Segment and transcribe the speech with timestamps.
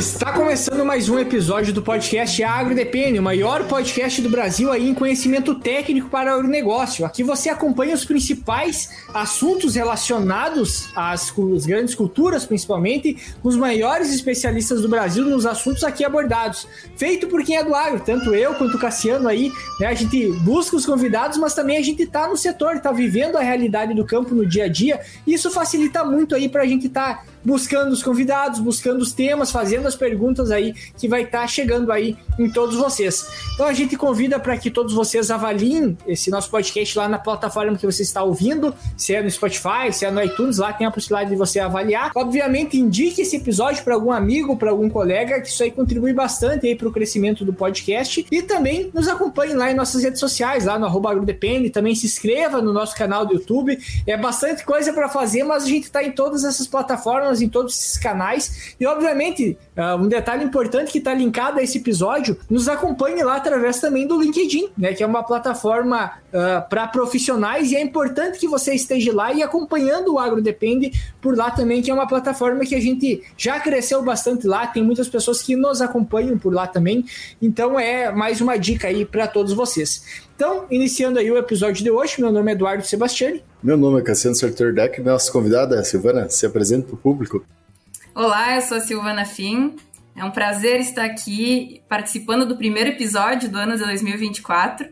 [0.00, 4.88] Está começando mais um episódio do podcast Agro Depende, o maior podcast do Brasil aí
[4.88, 7.04] em conhecimento técnico para o negócio.
[7.04, 14.10] Aqui você acompanha os principais assuntos relacionados às, às grandes culturas, principalmente, com os maiores
[14.10, 16.66] especialistas do Brasil nos assuntos aqui abordados.
[16.96, 19.88] Feito por quem é do agro, tanto eu quanto o Cassiano aí, né?
[19.88, 23.42] A gente busca os convidados, mas também a gente está no setor, está vivendo a
[23.42, 24.98] realidade do campo no dia a dia.
[25.26, 29.12] E isso facilita muito aí para a gente estar tá buscando os convidados, buscando os
[29.12, 33.26] temas, fazendo as perguntas aí que vai estar tá chegando aí em todos vocês.
[33.54, 37.76] Então a gente convida para que todos vocês avaliem esse nosso podcast lá na plataforma
[37.76, 40.90] que você está ouvindo, se é no Spotify, se é no iTunes, lá tem a
[40.90, 42.10] possibilidade de você avaliar.
[42.14, 46.66] Obviamente, indique esse episódio para algum amigo, para algum colega, que isso aí contribui bastante
[46.66, 48.26] aí para o crescimento do podcast.
[48.30, 52.06] E também nos acompanhe lá em nossas redes sociais, lá no arroba agrodepende, também se
[52.06, 53.78] inscreva no nosso canal do YouTube.
[54.06, 57.74] É bastante coisa para fazer, mas a gente está em todas essas plataformas em todos
[57.74, 58.74] esses canais.
[58.80, 63.36] E, obviamente, uh, um detalhe importante que está linkado a esse episódio, nos acompanhe lá
[63.36, 64.94] através também do LinkedIn, né?
[64.94, 69.32] Que é uma plataforma uh, ah, para profissionais e é importante que você esteja lá
[69.32, 73.22] e acompanhando o Agro Depende por lá também, que é uma plataforma que a gente
[73.36, 77.04] já cresceu bastante lá, tem muitas pessoas que nos acompanham por lá também.
[77.42, 80.29] Então, é mais uma dica aí para todos vocês.
[80.40, 83.44] Então, iniciando aí o episódio de hoje, meu nome é Eduardo Sebastiani.
[83.62, 87.44] Meu nome é Cassiano Sartor Deck, nossa convidada é Silvana, se apresenta para o público.
[88.14, 89.76] Olá, eu sou a Silvana Fim.
[90.16, 94.88] É um prazer estar aqui participando do primeiro episódio do ano de 2024.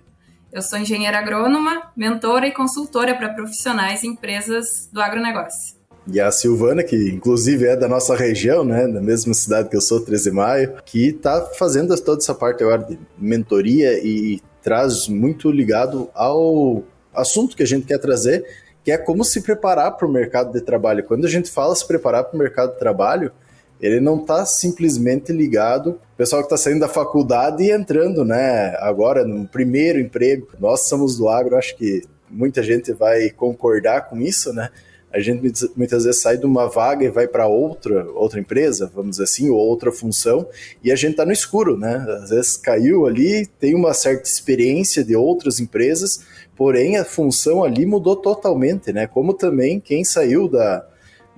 [0.53, 5.79] Eu sou engenheira agrônoma, mentora e consultora para profissionais e empresas do agronegócio.
[6.13, 9.81] E a Silvana, que inclusive é da nossa região, né, da mesma cidade que eu
[9.81, 15.09] sou, 13 de Maio, que está fazendo toda essa parte agora de mentoria e traz
[15.09, 18.45] muito ligado ao assunto que a gente quer trazer,
[18.85, 21.05] que é como se preparar para o mercado de trabalho.
[21.05, 23.33] Quando a gente fala se preparar para o mercado de trabalho,
[23.81, 28.77] ele não está simplesmente ligado o pessoal que está saindo da faculdade e entrando, né?
[28.81, 30.49] Agora no primeiro emprego.
[30.61, 34.69] Nós somos do agro, acho que muita gente vai concordar com isso, né?
[35.13, 39.13] A gente muitas vezes sai de uma vaga e vai para outra, outra empresa, vamos
[39.13, 40.47] dizer assim, ou outra função,
[40.85, 42.05] e a gente está no escuro, né?
[42.23, 46.21] Às vezes caiu ali, tem uma certa experiência de outras empresas,
[46.55, 49.07] porém a função ali mudou totalmente, né?
[49.07, 50.87] Como também quem saiu da,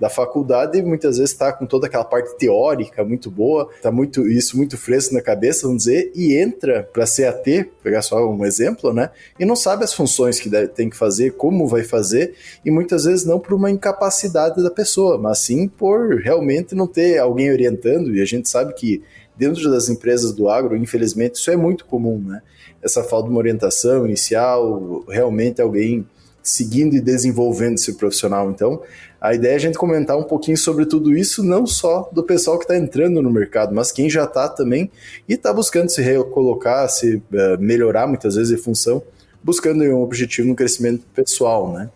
[0.01, 4.57] da faculdade muitas vezes está com toda aquela parte teórica muito boa, está muito isso
[4.57, 9.11] muito fresco na cabeça, vamos dizer, e entra para CAT, pegar só um exemplo, né?
[9.39, 12.33] E não sabe as funções que deve, tem que fazer, como vai fazer,
[12.65, 17.19] e muitas vezes não por uma incapacidade da pessoa, mas sim por realmente não ter
[17.19, 19.03] alguém orientando, e a gente sabe que
[19.37, 22.41] dentro das empresas do agro, infelizmente, isso é muito comum, né?
[22.81, 26.07] Essa falta de uma orientação inicial, realmente alguém
[26.41, 28.49] seguindo e desenvolvendo esse profissional.
[28.49, 28.81] Então,
[29.21, 32.57] a ideia é a gente comentar um pouquinho sobre tudo isso, não só do pessoal
[32.57, 34.89] que está entrando no mercado, mas quem já está também
[35.29, 37.21] e está buscando se recolocar, se uh,
[37.59, 39.03] melhorar muitas vezes em função,
[39.43, 41.91] buscando um objetivo no crescimento pessoal, né?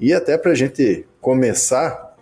[0.00, 2.16] E até para a gente começar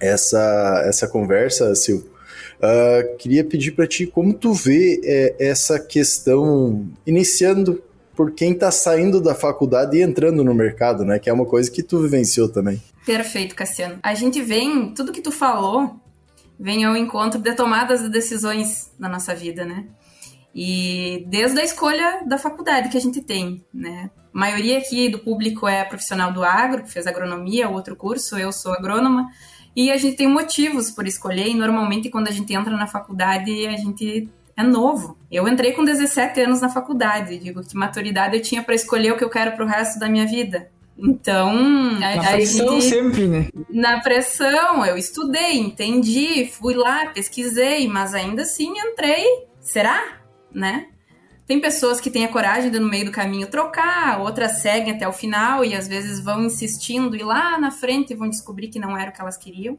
[0.00, 2.10] essa, essa conversa, Silvio,
[2.58, 7.80] uh, queria pedir para ti como tu vê é, essa questão iniciando
[8.16, 11.20] por quem está saindo da faculdade e entrando no mercado, né?
[11.20, 12.82] Que é uma coisa que tu vivenciou também.
[13.04, 13.98] Perfeito, Cassiano.
[14.02, 16.00] A gente vem, tudo que tu falou,
[16.58, 19.86] vem ao encontro de tomadas de decisões na nossa vida, né?
[20.54, 24.10] E desde a escolha da faculdade que a gente tem, né?
[24.32, 28.52] A maioria aqui do público é profissional do agro, que fez agronomia, outro curso, eu
[28.52, 29.28] sou agrônoma,
[29.74, 33.66] e a gente tem motivos por escolher, e normalmente quando a gente entra na faculdade,
[33.66, 35.18] a gente é novo.
[35.30, 39.16] Eu entrei com 17 anos na faculdade, digo que maturidade eu tinha para escolher o
[39.16, 40.70] que eu quero para o resto da minha vida.
[40.96, 41.50] Então,
[41.96, 43.48] a, na pressão gente, sempre, né?
[43.70, 49.24] Na pressão, eu estudei, entendi, fui lá, pesquisei, mas ainda assim entrei.
[49.60, 50.20] Será?
[50.54, 50.88] Né?
[51.46, 55.08] Tem pessoas que têm a coragem de no meio do caminho trocar, outras seguem até
[55.08, 58.96] o final e às vezes vão insistindo e lá na frente vão descobrir que não
[58.96, 59.78] era o que elas queriam.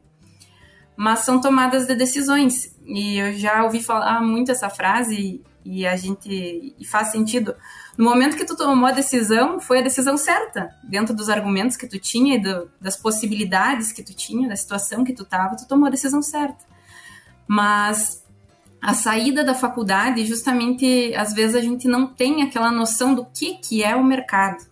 [0.96, 2.76] Mas são tomadas de decisões.
[2.84, 7.56] E eu já ouvi falar muito essa frase e a gente e faz sentido
[7.96, 10.74] no momento que tu tomou a decisão, foi a decisão certa.
[10.82, 15.04] Dentro dos argumentos que tu tinha e do, das possibilidades que tu tinha, da situação
[15.04, 16.64] que tu estava, tu tomou a decisão certa.
[17.46, 18.24] Mas
[18.82, 23.54] a saída da faculdade, justamente, às vezes a gente não tem aquela noção do que,
[23.54, 24.64] que é o mercado.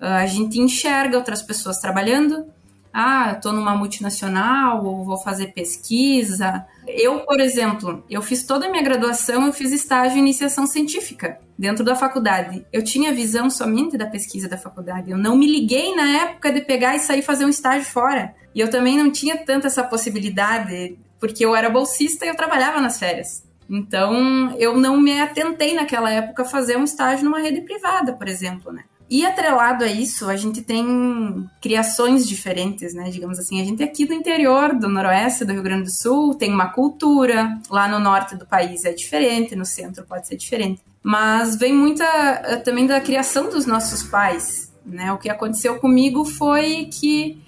[0.00, 2.46] Ah, a gente enxerga outras pessoas trabalhando,
[2.92, 6.66] ah, estou numa multinacional ou vou fazer pesquisa.
[6.86, 11.38] Eu, por exemplo, eu fiz toda a minha graduação, eu fiz estágio em iniciação científica
[11.58, 12.66] dentro da faculdade.
[12.72, 15.10] Eu tinha visão somente da pesquisa da faculdade.
[15.10, 18.34] Eu não me liguei na época de pegar e sair fazer um estágio fora.
[18.54, 22.80] E eu também não tinha tanta essa possibilidade porque eu era bolsista e eu trabalhava
[22.80, 23.44] nas férias.
[23.68, 28.26] Então, eu não me atentei naquela época a fazer um estágio numa rede privada, por
[28.26, 28.82] exemplo, né?
[29.10, 33.10] E atrelado a isso, a gente tem criações diferentes, né?
[33.10, 36.36] Digamos assim, a gente é aqui do interior, do noroeste do Rio Grande do Sul,
[36.36, 40.80] tem uma cultura, lá no norte do país é diferente, no centro pode ser diferente.
[41.02, 45.12] Mas vem muita eh, também da criação dos nossos pais, né?
[45.12, 47.42] O que aconteceu comigo foi que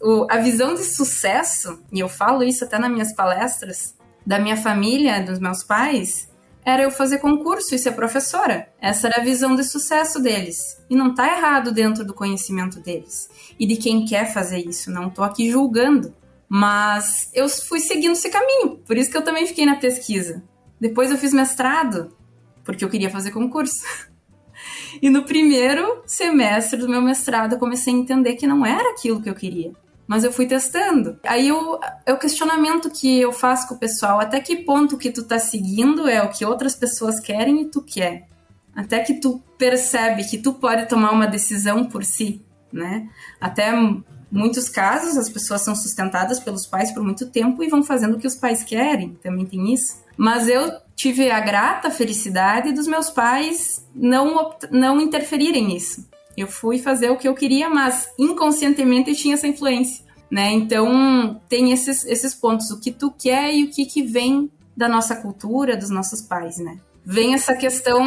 [0.00, 4.56] o, a visão de sucesso, e eu falo isso até nas minhas palestras, da minha
[4.56, 6.28] família, dos meus pais,
[6.64, 8.68] era eu fazer concurso e ser professora.
[8.80, 10.58] Essa era a visão de sucesso deles.
[10.88, 13.28] E não tá errado dentro do conhecimento deles.
[13.58, 14.90] E de quem quer fazer isso.
[14.90, 16.14] Não tô aqui julgando.
[16.48, 18.78] Mas eu fui seguindo esse caminho.
[18.86, 20.42] Por isso que eu também fiquei na pesquisa.
[20.80, 22.16] Depois eu fiz mestrado,
[22.64, 23.84] porque eu queria fazer concurso.
[25.00, 29.20] E no primeiro semestre do meu mestrado eu comecei a entender que não era aquilo
[29.20, 29.72] que eu queria
[30.06, 31.18] mas eu fui testando.
[31.24, 35.10] Aí eu, é o questionamento que eu faço com o pessoal, até que ponto que
[35.10, 38.28] tu tá seguindo é o que outras pessoas querem e tu quer.
[38.74, 43.08] Até que tu percebe que tu pode tomar uma decisão por si, né?
[43.40, 43.70] Até
[44.30, 48.18] muitos casos as pessoas são sustentadas pelos pais por muito tempo e vão fazendo o
[48.18, 50.00] que os pais querem, também tem isso.
[50.16, 56.06] Mas eu tive a grata felicidade dos meus pais não, não interferirem nisso.
[56.36, 60.50] Eu fui fazer o que eu queria, mas inconscientemente tinha essa influência, né?
[60.52, 64.88] Então, tem esses, esses pontos, o que tu quer e o que, que vem da
[64.88, 66.78] nossa cultura, dos nossos pais, né?
[67.04, 68.02] Vem essa questão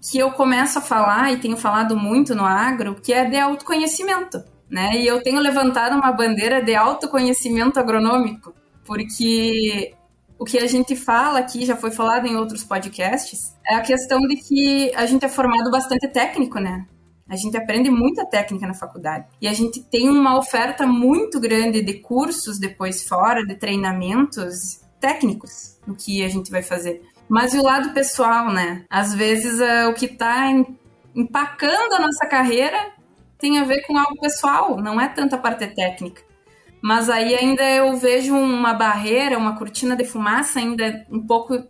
[0.00, 4.42] que eu começo a falar e tenho falado muito no agro, que é de autoconhecimento,
[4.70, 4.92] né?
[4.96, 8.54] E eu tenho levantado uma bandeira de autoconhecimento agronômico,
[8.84, 9.92] porque
[10.38, 14.20] o que a gente fala aqui, já foi falado em outros podcasts, é a questão
[14.20, 16.86] de que a gente é formado bastante técnico, né?
[17.28, 19.26] A gente aprende muita técnica na faculdade.
[19.40, 25.78] E a gente tem uma oferta muito grande de cursos depois fora, de treinamentos técnicos
[25.86, 27.02] no que a gente vai fazer.
[27.28, 28.84] Mas e o lado pessoal, né?
[28.88, 30.50] Às vezes é, o que está
[31.14, 32.92] empacando a nossa carreira
[33.38, 36.22] tem a ver com algo pessoal, não é tanta parte técnica.
[36.82, 41.66] Mas aí ainda eu vejo uma barreira, uma cortina de fumaça ainda um pouco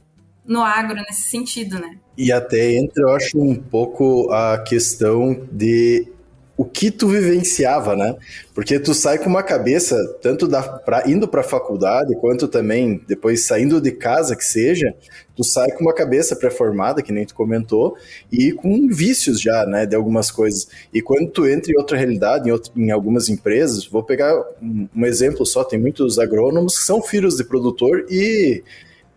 [0.49, 1.99] no agro nesse sentido, né?
[2.17, 6.09] E até entra, eu acho, um pouco a questão de
[6.57, 8.17] o que tu vivenciava, né?
[8.53, 13.01] Porque tu sai com uma cabeça, tanto da, pra, indo para a faculdade, quanto também
[13.07, 14.93] depois saindo de casa, que seja,
[15.37, 17.97] tu sai com uma cabeça pré-formada, que nem tu comentou,
[18.33, 20.67] e com vícios já, né, de algumas coisas.
[20.93, 24.89] E quando tu entra em outra realidade, em, outro, em algumas empresas, vou pegar um,
[24.97, 28.65] um exemplo só, tem muitos agrônomos que são filhos de produtor e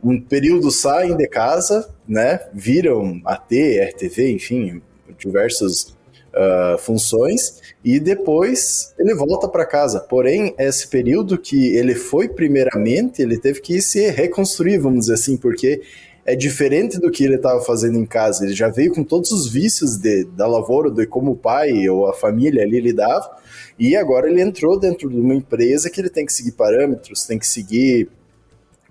[0.03, 4.81] um período saem de casa, né, viram AT, RTV, enfim,
[5.18, 5.95] diversas
[6.33, 10.00] uh, funções, e depois ele volta para casa.
[10.00, 15.38] Porém, esse período que ele foi primeiramente, ele teve que se reconstruir, vamos dizer assim,
[15.38, 15.81] porque
[16.25, 18.45] é diferente do que ele estava fazendo em casa.
[18.45, 22.07] Ele já veio com todos os vícios de, da lavoura, de como o pai ou
[22.07, 23.30] a família ali lidava,
[23.77, 27.39] e agora ele entrou dentro de uma empresa que ele tem que seguir parâmetros, tem
[27.39, 28.09] que seguir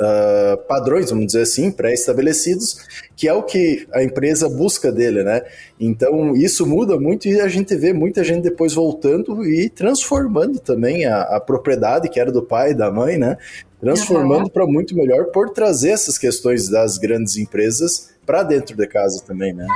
[0.00, 2.76] uh, padrões, vamos dizer assim, pré-estabelecidos,
[3.14, 5.42] que é o que a empresa busca dele, né?
[5.78, 11.04] Então isso muda muito e a gente vê muita gente depois voltando e transformando também
[11.04, 13.36] a, a propriedade que era do pai e da mãe, né?
[13.80, 14.50] Transformando uhum.
[14.50, 19.52] para muito melhor por trazer essas questões das grandes empresas para dentro de casa também,
[19.52, 19.66] né?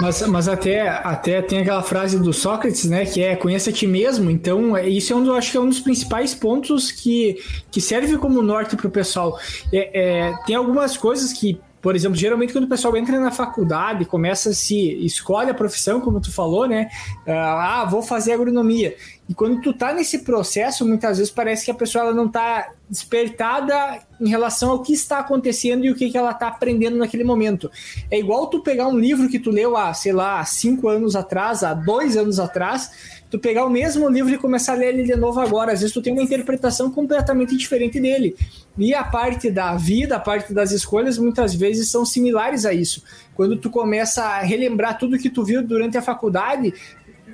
[0.00, 3.04] Mas, mas até, até tem aquela frase do Sócrates, né?
[3.04, 4.30] Que é conheça a ti mesmo.
[4.30, 8.16] Então, é, isso é um, acho que é um dos principais pontos que, que serve
[8.16, 9.40] como norte para o pessoal.
[9.72, 14.04] É, é, tem algumas coisas que por exemplo, geralmente quando o pessoal entra na faculdade,
[14.04, 16.88] começa a se escolhe a profissão, como tu falou, né?
[17.26, 18.96] Ah, vou fazer agronomia.
[19.28, 22.70] E quando tu tá nesse processo, muitas vezes parece que a pessoa ela não tá
[22.88, 27.24] despertada em relação ao que está acontecendo e o que, que ela tá aprendendo naquele
[27.24, 27.70] momento.
[28.10, 31.62] É igual tu pegar um livro que tu leu há, sei lá, cinco anos atrás,
[31.62, 32.90] há dois anos atrás,
[33.30, 35.72] tu pegar o mesmo livro e começar a ler ele de novo agora.
[35.72, 38.36] Às vezes tu tem uma interpretação completamente diferente dele.
[38.78, 43.02] E a parte da vida, a parte das escolhas, muitas vezes são similares a isso.
[43.34, 46.72] Quando tu começa a relembrar tudo que tu viu durante a faculdade,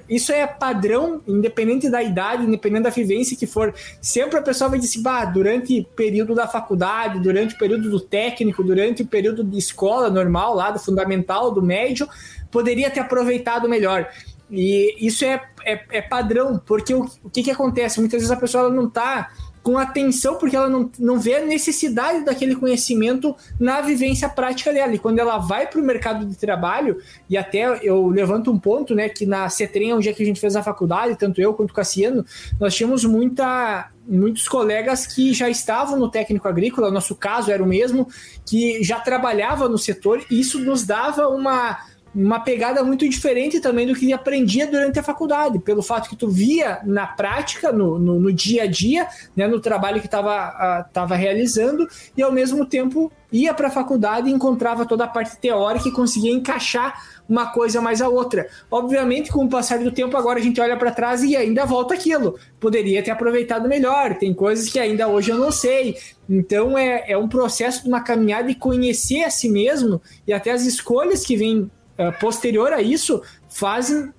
[0.08, 3.75] isso é padrão, independente da idade, independente da vivência que for.
[4.00, 8.00] Sempre a pessoa vai dizer bah, durante o período da faculdade, durante o período do
[8.00, 12.08] técnico, durante o período de escola normal, lá do fundamental, do médio,
[12.50, 14.08] poderia ter aproveitado melhor.
[14.52, 17.99] E isso é, é, é padrão, porque o, o que, que acontece?
[17.99, 19.30] Muitas vezes a pessoa não está
[19.62, 24.94] com atenção, porque ela não, não vê a necessidade daquele conhecimento na vivência prática dela.
[24.94, 26.99] E quando ela vai para o mercado de trabalho,
[27.30, 30.40] e até eu levanto um ponto, né, que na CETREM, onde é que a gente
[30.40, 32.26] fez a faculdade, tanto eu quanto o Cassiano,
[32.59, 37.66] nós tínhamos muita, muitos colegas que já estavam no técnico agrícola, nosso caso era o
[37.66, 38.09] mesmo,
[38.44, 41.78] que já trabalhava no setor, e isso nos dava uma
[42.14, 46.28] uma pegada muito diferente também do que aprendia durante a faculdade, pelo fato que tu
[46.28, 51.16] via na prática, no, no, no dia a dia, né, no trabalho que estava tava
[51.16, 55.88] realizando, e ao mesmo tempo ia para a faculdade e encontrava toda a parte teórica
[55.88, 58.47] e conseguia encaixar uma coisa mais a outra.
[58.71, 61.95] Obviamente, com o passar do tempo, agora a gente olha para trás e ainda volta
[61.95, 62.38] aquilo.
[62.61, 65.97] Poderia ter aproveitado melhor, tem coisas que ainda hoje eu não sei.
[66.28, 70.50] Então, é, é um processo de uma caminhada de conhecer a si mesmo e até
[70.50, 71.71] as escolhas que vêm
[72.18, 74.12] posterior a isso fazem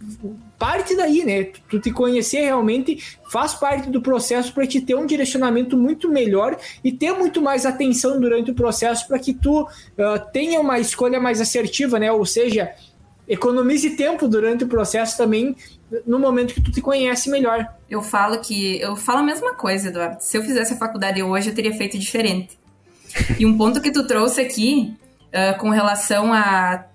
[0.59, 1.43] parte daí, né?
[1.67, 6.57] Tu te conhecer realmente faz parte do processo para te ter um direcionamento muito melhor
[6.83, 9.67] e ter muito mais atenção durante o processo para que tu uh,
[10.31, 12.11] tenha uma escolha mais assertiva, né?
[12.11, 12.71] Ou seja,
[13.27, 15.55] economize tempo durante o processo também
[16.05, 17.67] no momento que tu te conhece melhor.
[17.89, 20.21] Eu falo que eu falo a mesma coisa, Eduardo.
[20.21, 22.57] Se eu fizesse a faculdade hoje, eu teria feito diferente.
[23.39, 24.95] E um ponto que tu trouxe aqui
[25.27, 26.85] uh, com relação a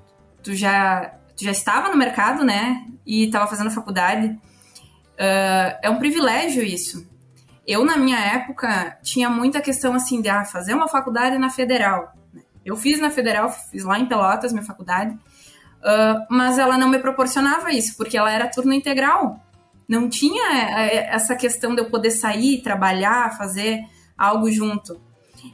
[0.49, 2.87] tu já, tu já estava no mercado, né?
[3.05, 4.29] E estava fazendo faculdade.
[4.29, 7.07] Uh, é um privilégio isso.
[7.67, 12.15] Eu, na minha época, tinha muita questão assim de ah, fazer uma faculdade na federal.
[12.65, 16.99] Eu fiz na federal, fiz lá em Pelotas, minha faculdade, uh, mas ela não me
[16.99, 19.39] proporcionava isso, porque ela era turno integral.
[19.87, 23.83] Não tinha eh, essa questão de eu poder sair, trabalhar, fazer
[24.17, 25.01] algo junto.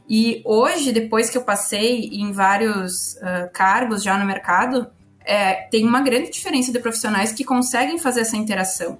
[0.09, 4.87] E hoje, depois que eu passei em vários uh, cargos já no mercado,
[5.25, 8.99] é, tem uma grande diferença de profissionais que conseguem fazer essa interação.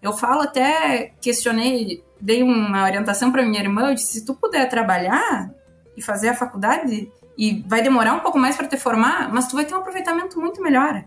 [0.00, 4.68] Eu falo até, questionei, dei uma orientação para minha irmã, eu disse, se tu puder
[4.68, 5.52] trabalhar
[5.96, 9.56] e fazer a faculdade, e vai demorar um pouco mais para te formar, mas tu
[9.56, 11.04] vai ter um aproveitamento muito melhor.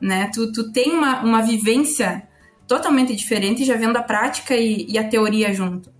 [0.00, 0.30] Né?
[0.32, 2.28] Tu, tu tem uma, uma vivência
[2.66, 5.92] totalmente diferente, já vendo a prática e, e a teoria junto.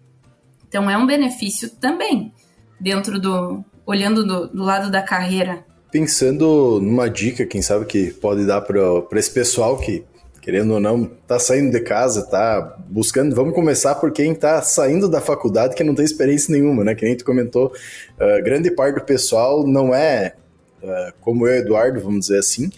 [0.73, 2.33] Então é um benefício também,
[2.81, 3.63] dentro do.
[3.85, 5.63] olhando do, do lado da carreira.
[5.91, 10.03] Pensando numa dica, quem sabe que pode dar para esse pessoal que,
[10.41, 13.37] querendo ou não, tá saindo de casa, tá buscando.
[13.37, 16.95] Vamos começar por quem tá saindo da faculdade que não tem experiência nenhuma, né?
[16.95, 20.37] Que nem tu comentou, uh, grande parte do pessoal não é
[20.83, 22.71] uh, como eu, Eduardo, vamos dizer assim,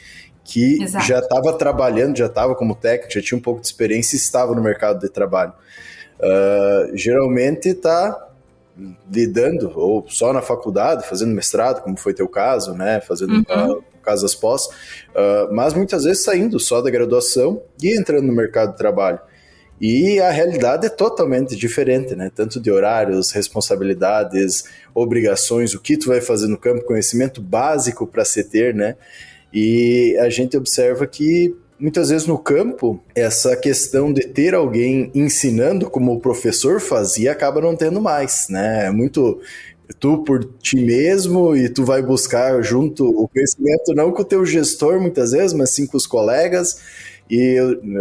[0.42, 1.06] que Exato.
[1.06, 4.52] já estava trabalhando, já estava como técnico, já tinha um pouco de experiência e estava
[4.52, 5.52] no mercado de trabalho
[6.24, 8.28] uh, geralmente está
[9.10, 13.72] lidando ou só na faculdade, fazendo mestrado, como foi teu caso, né, fazendo uhum.
[13.72, 18.72] uh, casas pós, uh, mas muitas vezes saindo só da graduação e entrando no mercado
[18.72, 19.20] de trabalho.
[19.80, 22.30] E a realidade é totalmente diferente, né?
[22.32, 24.64] Tanto de horários, responsabilidades,
[24.94, 28.96] obrigações, o que tu vai fazer no campo, conhecimento básico para se ter, né?
[29.52, 35.90] E a gente observa que muitas vezes no campo, essa questão de ter alguém ensinando
[35.90, 38.86] como o professor fazia acaba não tendo mais, né?
[38.86, 39.40] É muito
[39.98, 44.44] tu por ti mesmo e tu vai buscar junto o conhecimento não com o teu
[44.46, 46.80] gestor muitas vezes, mas sim com os colegas
[47.30, 47.56] e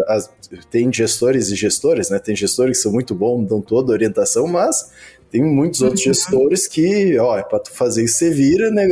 [0.07, 0.29] as,
[0.69, 2.19] tem gestores e gestores, né?
[2.19, 4.91] Tem gestores que são muito bons, dão toda a orientação, mas
[5.31, 6.13] tem muitos outros uhum.
[6.13, 8.87] gestores que, ó, é para tu fazer isso, você vira, né?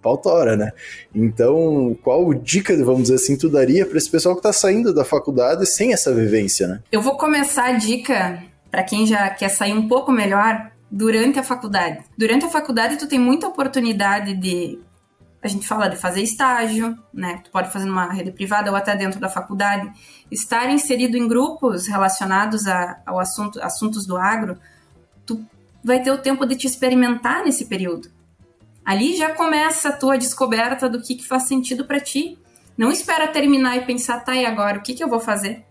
[0.00, 0.72] Pautora, né?
[1.14, 5.04] Então, qual dica, vamos dizer assim, tu daria para esse pessoal que está saindo da
[5.04, 6.82] faculdade sem essa vivência, né?
[6.90, 11.42] Eu vou começar a dica para quem já quer sair um pouco melhor durante a
[11.42, 12.00] faculdade.
[12.16, 14.78] Durante a faculdade, tu tem muita oportunidade de
[15.42, 17.40] a gente fala de fazer estágio, né?
[17.42, 19.90] Tu pode fazer numa rede privada ou até dentro da faculdade,
[20.30, 24.58] estar inserido em grupos relacionados a, ao assunto, assuntos do agro,
[25.24, 25.42] tu
[25.82, 28.10] vai ter o tempo de te experimentar nesse período.
[28.90, 32.36] Ali já começa a tua descoberta do que, que faz sentido para ti.
[32.76, 35.64] Não espera terminar e pensar, tá, e agora, o que, que eu vou fazer?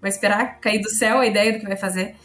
[0.00, 2.16] Vai esperar cair do céu a ideia do que vai fazer.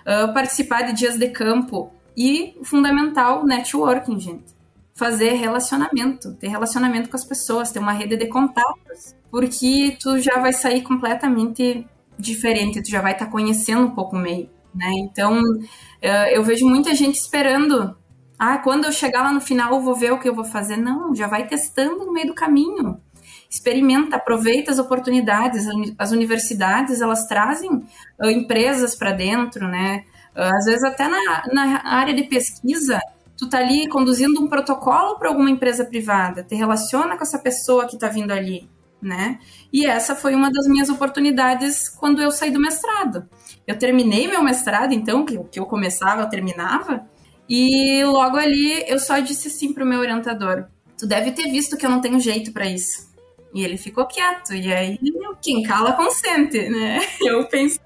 [0.00, 4.46] Uh, participar de dias de campo e, fundamental, networking, gente.
[4.94, 10.38] Fazer relacionamento, ter relacionamento com as pessoas, ter uma rede de contatos, porque tu já
[10.38, 11.86] vai sair completamente
[12.18, 14.90] diferente, tu já vai estar tá conhecendo um pouco o meio, né?
[15.00, 17.94] Então, uh, eu vejo muita gente esperando
[18.38, 20.76] ah, quando eu chegar lá no final eu vou ver o que eu vou fazer.
[20.76, 23.00] Não, já vai testando no meio do caminho.
[23.48, 25.66] Experimenta, aproveita as oportunidades.
[25.98, 30.04] As universidades, elas trazem uh, empresas para dentro, né?
[30.34, 33.00] Uh, às vezes até na, na área de pesquisa,
[33.36, 37.86] tu tá ali conduzindo um protocolo para alguma empresa privada, te relaciona com essa pessoa
[37.86, 38.68] que está vindo ali.
[39.00, 39.38] né?
[39.72, 43.28] E essa foi uma das minhas oportunidades quando eu saí do mestrado.
[43.66, 47.06] Eu terminei meu mestrado, então, que, que eu começava, eu terminava,
[47.48, 50.66] e logo ali eu só disse sim pro meu orientador:
[50.98, 53.06] Tu deve ter visto que eu não tenho jeito para isso.
[53.54, 54.54] E ele ficou quieto.
[54.54, 54.98] E aí,
[55.40, 57.00] quem cala consente, né?
[57.20, 57.80] Eu pensei.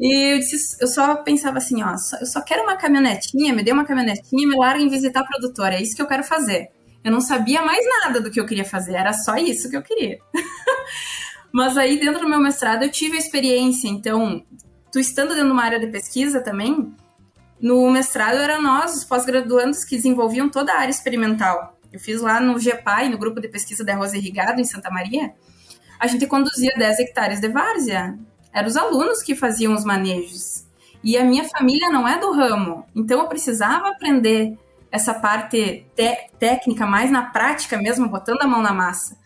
[0.00, 3.70] E eu, disse, eu só pensava assim, ó, eu só quero uma caminhonetinha, me dê
[3.70, 5.76] uma caminhonetinha e me larguem visitar a produtora.
[5.76, 6.70] É isso que eu quero fazer.
[7.04, 9.82] Eu não sabia mais nada do que eu queria fazer, era só isso que eu
[9.82, 10.18] queria.
[11.52, 13.86] Mas aí, dentro do meu mestrado, eu tive a experiência.
[13.86, 14.44] Então,
[14.90, 16.92] tu estando dentro de uma área de pesquisa também,
[17.62, 21.78] no mestrado era nós, os pós-graduandos, que desenvolviam toda a área experimental.
[21.92, 25.32] Eu fiz lá no GEPAI, no grupo de pesquisa de arroz irrigado em Santa Maria.
[26.00, 28.18] A gente conduzia 10 hectares de várzea.
[28.52, 30.66] Eram os alunos que faziam os manejos.
[31.04, 32.84] E a minha família não é do ramo.
[32.96, 34.58] Então eu precisava aprender
[34.90, 35.86] essa parte
[36.40, 39.16] técnica mais na prática mesmo, botando a mão na massa.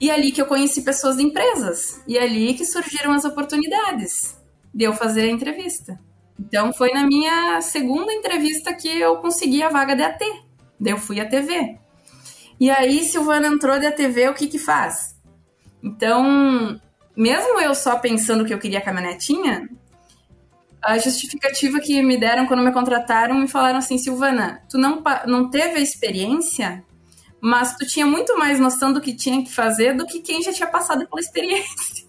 [0.00, 2.02] E é ali que eu conheci pessoas de empresas.
[2.08, 4.36] E é ali que surgiram as oportunidades
[4.74, 6.07] de eu fazer a entrevista.
[6.38, 10.24] Então foi na minha segunda entrevista que eu consegui a vaga de AT.
[10.78, 11.78] Daí eu fui à TV.
[12.60, 15.16] E aí, Silvana entrou da TV, o que que faz?
[15.82, 16.80] Então,
[17.16, 19.68] mesmo eu só pensando que eu queria a caminhonetinha,
[20.82, 25.50] a justificativa que me deram quando me contrataram me falaram assim, Silvana, tu não, não
[25.50, 26.84] teve experiência,
[27.40, 30.52] mas tu tinha muito mais noção do que tinha que fazer do que quem já
[30.52, 32.08] tinha passado pela experiência.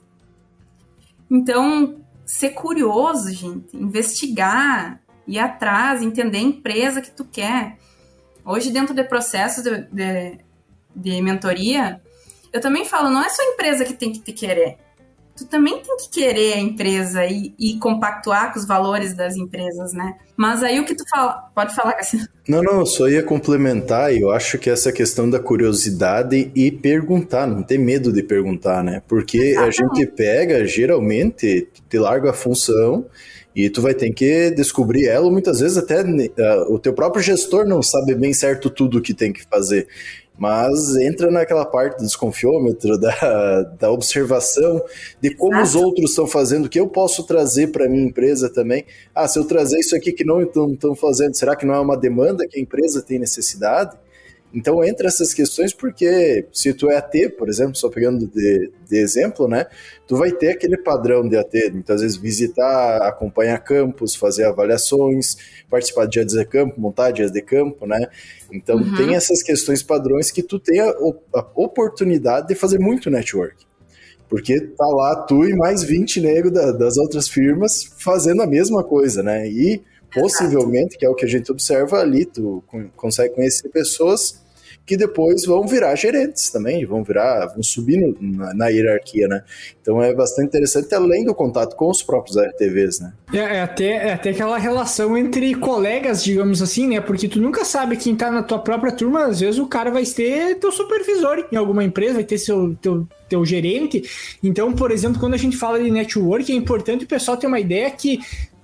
[1.29, 7.79] Então, ser curioso, gente, investigar, ir atrás, entender a empresa que tu quer.
[8.45, 10.37] Hoje, dentro de processos de, de,
[10.95, 11.99] de mentoria,
[12.53, 14.77] eu também falo, não é só a empresa que tem que te querer.
[15.39, 19.93] Tu também tem que querer a empresa e, e compactuar com os valores das empresas,
[19.93, 20.15] né?
[20.35, 22.27] Mas aí o que tu fala, pode falar, Cassino?
[22.45, 26.69] Não, não, eu só ia complementar, e eu acho que essa questão da curiosidade e
[26.69, 29.01] perguntar, não ter medo de perguntar, né?
[29.07, 29.81] Porque Exatamente.
[29.81, 33.05] a gente pega, geralmente, te larga a função
[33.55, 37.65] e tu vai ter que descobrir ela, muitas vezes até uh, o teu próprio gestor
[37.65, 39.87] não sabe bem certo tudo o que tem que fazer.
[40.39, 44.81] Mas entra naquela parte do desconfiômetro, da, da observação
[45.21, 45.67] de como Exato.
[45.67, 48.85] os outros estão fazendo, o que eu posso trazer para minha empresa também.
[49.13, 51.97] Ah, se eu trazer isso aqui que não estão fazendo, será que não é uma
[51.97, 53.97] demanda que a empresa tem necessidade?
[54.53, 58.97] Então entra essas questões porque se tu é AT, por exemplo, só pegando de, de,
[58.97, 59.67] exemplo, né,
[60.07, 65.37] tu vai ter aquele padrão de AT, muitas vezes visitar, acompanhar campos, fazer avaliações,
[65.69, 68.07] participar de dias de campo, montar dias de campo, né,
[68.51, 68.95] então uhum.
[68.95, 70.89] tem essas questões padrões que tu tem a,
[71.35, 73.67] a, oportunidade de fazer muito network,
[74.27, 78.83] porque tá lá tu e mais 20 negros da, das outras firmas fazendo a mesma
[78.83, 79.83] coisa, né, e
[80.13, 82.63] possivelmente, que é o que a gente observa ali, tu
[82.95, 84.39] consegue conhecer pessoas
[84.89, 89.43] que depois vão virar gerentes também, vão virar, vão subir no, na, na, hierarquia, né?
[89.79, 93.13] Então é bastante interessante, além do contato com os próprios RTVs, né?
[93.31, 96.99] É, é, até, é até aquela relação entre colegas, digamos assim, né?
[96.99, 100.03] Porque tu nunca sabe quem tá na tua própria turma, às vezes o cara vai
[100.05, 104.01] ter teu supervisor em alguma empresa, vai ter seu teu, teu gerente.
[104.41, 107.59] Então, por exemplo, quando a gente fala de network, é importante o pessoal ter uma
[107.59, 108.19] ideia que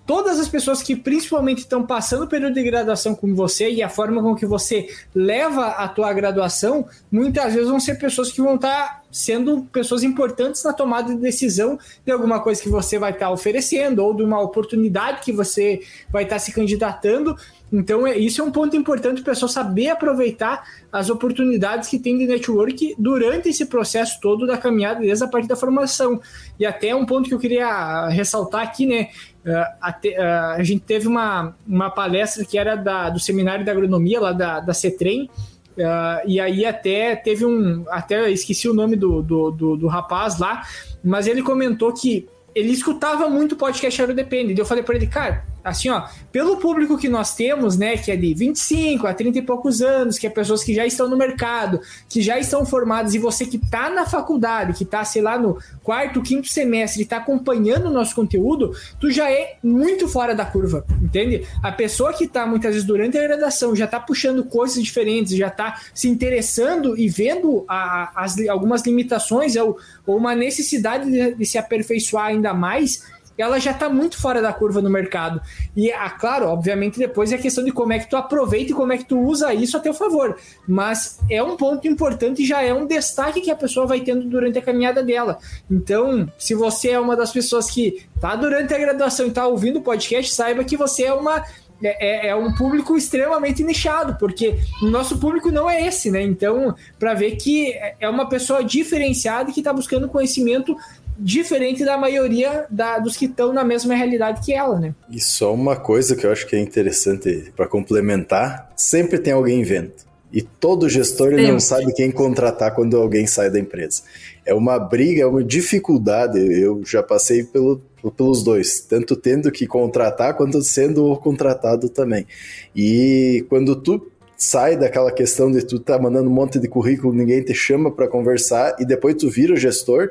[0.05, 3.89] todas as pessoas que principalmente estão passando o período de graduação com você e a
[3.89, 8.55] forma com que você leva a tua graduação, muitas vezes vão ser pessoas que vão
[8.55, 13.31] estar sendo pessoas importantes na tomada de decisão de alguma coisa que você vai estar
[13.31, 17.35] oferecendo ou de uma oportunidade que você vai estar se candidatando.
[17.71, 22.17] Então, é, isso é um ponto importante o pessoal saber aproveitar as oportunidades que tem
[22.17, 26.21] de network durante esse processo todo da caminhada, desde a parte da formação.
[26.59, 29.09] E até um ponto que eu queria ressaltar aqui, né?
[29.45, 34.19] Uh, uh, a gente teve uma, uma palestra que era da, do seminário da agronomia
[34.19, 35.29] lá da, da CETREM,
[35.77, 37.86] uh, e aí até teve um.
[37.89, 40.63] Até esqueci o nome do, do, do, do rapaz lá,
[41.03, 44.53] mas ele comentou que ele escutava muito podcast Aerodepende.
[44.53, 48.12] E eu falei para ele, cara, assim, ó, pelo público que nós temos, né, que
[48.12, 51.17] é de 25 a 30 e poucos anos, que é pessoas que já estão no
[51.17, 55.39] mercado, que já estão formadas, e você que está na faculdade, que está, sei lá,
[55.39, 60.45] no quarto, quinto semestre, está acompanhando o nosso conteúdo, tu já é muito fora da
[60.45, 61.47] curva, entende?
[61.63, 65.47] A pessoa que está, muitas vezes, durante a graduação, já está puxando coisas diferentes, já
[65.47, 71.45] está se interessando e vendo a, as, algumas limitações ou, ou uma necessidade de, de
[71.45, 73.04] se aperfeiçoar ainda mais,
[73.37, 75.41] ela já está muito fora da curva no mercado.
[75.75, 78.93] E, ah, claro, obviamente, depois é questão de como é que tu aproveita e como
[78.93, 80.37] é que tu usa isso a teu favor.
[80.67, 84.25] Mas é um ponto importante e já é um destaque que a pessoa vai tendo
[84.25, 85.37] durante a caminhada dela.
[85.69, 89.79] Então, se você é uma das pessoas que está durante a graduação e está ouvindo
[89.79, 91.43] o podcast, saiba que você é uma
[91.83, 96.21] é, é, é, um público extremamente nichado, porque o nosso público não é esse, né?
[96.21, 100.75] Então, para ver que é uma pessoa diferenciada que está buscando conhecimento
[101.17, 104.93] diferente da maioria da, dos que estão na mesma realidade que ela, né?
[105.10, 109.63] E só uma coisa que eu acho que é interessante para complementar: sempre tem alguém
[109.63, 109.93] vendo.
[110.32, 114.01] E todo gestor não sabe quem contratar quando alguém sai da empresa.
[114.45, 116.39] É uma briga, é uma dificuldade.
[116.39, 117.82] Eu já passei pelo,
[118.17, 122.28] pelos dois, tanto tendo que contratar quanto sendo contratado também.
[122.75, 127.41] E quando tu sai daquela questão de tu tá mandando um monte de currículo, ninguém
[127.41, 130.10] te chama para conversar e depois tu vira o gestor,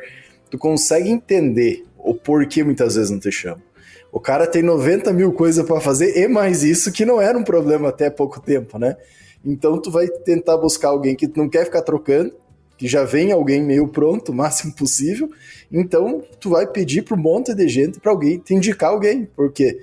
[0.55, 3.61] tu consegue entender o porquê muitas vezes não te chama.
[4.13, 7.43] O cara tem 90 mil coisas para fazer e mais isso, que não era um
[7.43, 8.97] problema até pouco tempo, né?
[9.45, 12.33] Então tu vai tentar buscar alguém que não quer ficar trocando,
[12.79, 15.29] que já vem alguém meio pronto, o máximo possível.
[15.73, 19.81] Então tu vai pedir para um monte de gente para alguém te indicar alguém, porque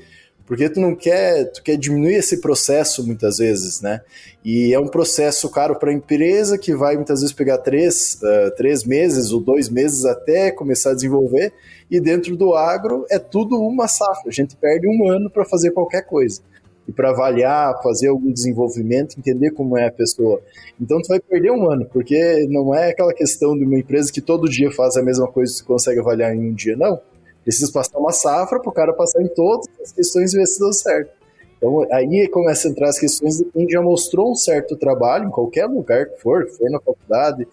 [0.52, 4.02] porque tu não quer, tu quer diminuir esse processo muitas vezes, né?
[4.44, 8.54] E é um processo caro para a empresa que vai muitas vezes pegar três, uh,
[8.58, 11.54] três meses ou dois meses até começar a desenvolver.
[11.90, 14.28] E dentro do agro é tudo uma safra.
[14.28, 16.42] A gente perde um ano para fazer qualquer coisa
[16.86, 20.42] e para avaliar, fazer algum desenvolvimento, entender como é a pessoa.
[20.78, 24.20] Então tu vai perder um ano, porque não é aquela questão de uma empresa que
[24.20, 27.00] todo dia faz a mesma coisa e consegue avaliar em um dia, não.
[27.44, 30.60] Precisa passar uma safra para o cara passar em todas as questões e ver se
[30.60, 31.12] deu certo.
[31.58, 35.32] Então aí começa a entrar as questões de quem já mostrou um certo trabalho em
[35.32, 37.48] qualquer lugar que for, foi na faculdade,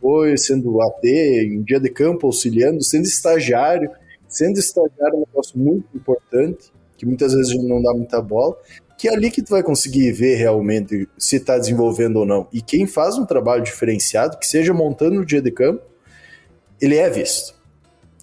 [0.00, 3.90] foi sendo AT, em dia de campo auxiliando, sendo estagiário.
[4.28, 8.56] Sendo estagiário é um negócio muito importante que muitas vezes não dá muita bola,
[8.96, 12.46] que é ali que tu vai conseguir ver realmente se está desenvolvendo ou não.
[12.52, 15.82] E quem faz um trabalho diferenciado, que seja montando o dia de campo,
[16.80, 17.60] ele é visto.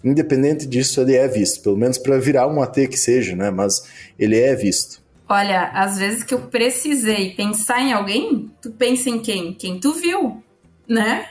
[0.03, 3.51] Independente disso, ele é visto, pelo menos para virar um AT que seja, né?
[3.51, 3.83] Mas
[4.17, 5.01] ele é visto.
[5.27, 9.53] Olha, às vezes que eu precisei pensar em alguém, tu pensa em quem?
[9.53, 10.41] Quem tu viu,
[10.87, 11.27] né?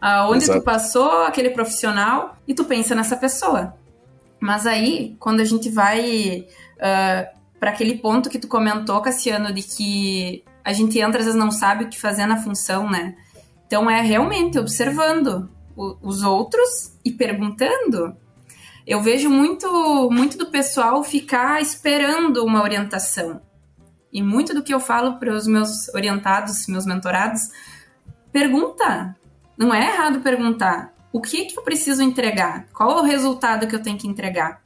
[0.00, 0.60] Aonde Exato.
[0.60, 3.74] tu passou aquele profissional e tu pensa nessa pessoa.
[4.38, 7.28] Mas aí, quando a gente vai uh, ah,
[7.58, 11.50] para aquele ponto que tu comentou, Cassiano, de que a gente entra às vezes não
[11.50, 13.16] sabe o que fazer na função, né?
[13.66, 15.50] Então é realmente observando
[16.02, 18.16] os outros e perguntando.
[18.86, 23.40] Eu vejo muito, muito do pessoal ficar esperando uma orientação.
[24.12, 27.42] E muito do que eu falo para os meus orientados, meus mentorados,
[28.32, 29.16] pergunta.
[29.56, 30.92] Não é errado perguntar.
[31.12, 32.66] O que, que eu preciso entregar?
[32.72, 34.62] Qual é o resultado que eu tenho que entregar?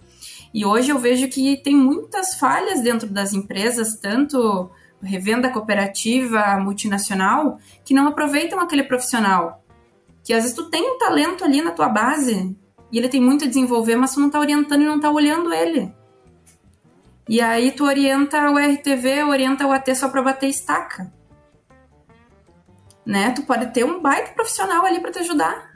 [0.53, 4.71] E hoje eu vejo que tem muitas falhas dentro das empresas, tanto
[5.03, 9.64] revenda cooperativa, multinacional, que não aproveitam aquele profissional.
[10.25, 12.57] Que às vezes tu tem um talento ali na tua base
[12.91, 15.53] e ele tem muito a desenvolver, mas tu não tá orientando e não tá olhando
[15.53, 15.93] ele.
[17.29, 21.13] E aí tu orienta o RTV, orienta o AT só para bater estaca.
[23.05, 23.31] Né?
[23.33, 25.75] Tu pode ter um baita profissional ali para te ajudar.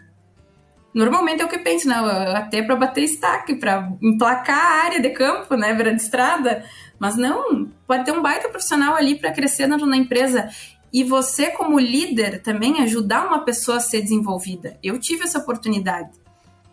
[0.94, 1.96] Normalmente é o que eu penso, né?
[2.34, 5.74] Até para bater estaque, para emplacar a área de campo, né?
[5.74, 6.64] Beira de estrada.
[6.98, 10.48] Mas não, pode ter um baita profissional ali para crescer na empresa.
[10.92, 14.78] E você, como líder, também ajudar uma pessoa a ser desenvolvida.
[14.82, 16.10] Eu tive essa oportunidade.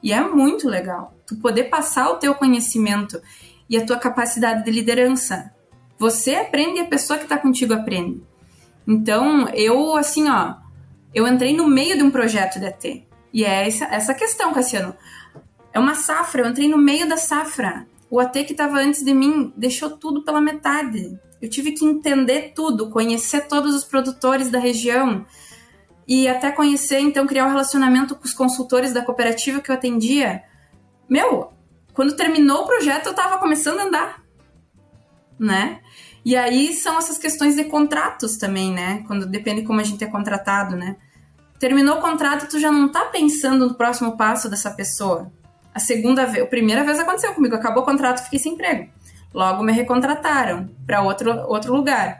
[0.01, 1.13] E é muito legal.
[1.25, 3.21] Tu poder passar o teu conhecimento
[3.69, 5.51] e a tua capacidade de liderança.
[5.97, 8.21] Você aprende e a pessoa que está contigo aprende.
[8.87, 10.55] Então, eu, assim, ó,
[11.13, 13.07] eu entrei no meio de um projeto de AT.
[13.33, 14.95] E é essa, essa questão, Cassiano.
[15.73, 17.87] É uma safra, eu entrei no meio da safra.
[18.09, 21.19] O AT que estava antes de mim deixou tudo pela metade.
[21.45, 25.23] Eu tive que entender tudo, conhecer todos os produtores da região
[26.07, 30.41] e até conhecer, então, criar um relacionamento com os consultores da cooperativa que eu atendia.
[31.07, 31.53] Meu,
[31.93, 34.23] quando terminou o projeto, eu estava começando a andar,
[35.37, 35.81] né?
[36.25, 39.03] E aí são essas questões de contratos também, né?
[39.05, 40.95] Quando depende como a gente é contratado, né?
[41.59, 45.31] Terminou o contrato, tu já não tá pensando no próximo passo dessa pessoa.
[45.71, 48.94] A segunda vez, a primeira vez aconteceu comigo, acabou o contrato, fiquei sem emprego.
[49.35, 52.17] Logo me recontrataram para outro, outro lugar.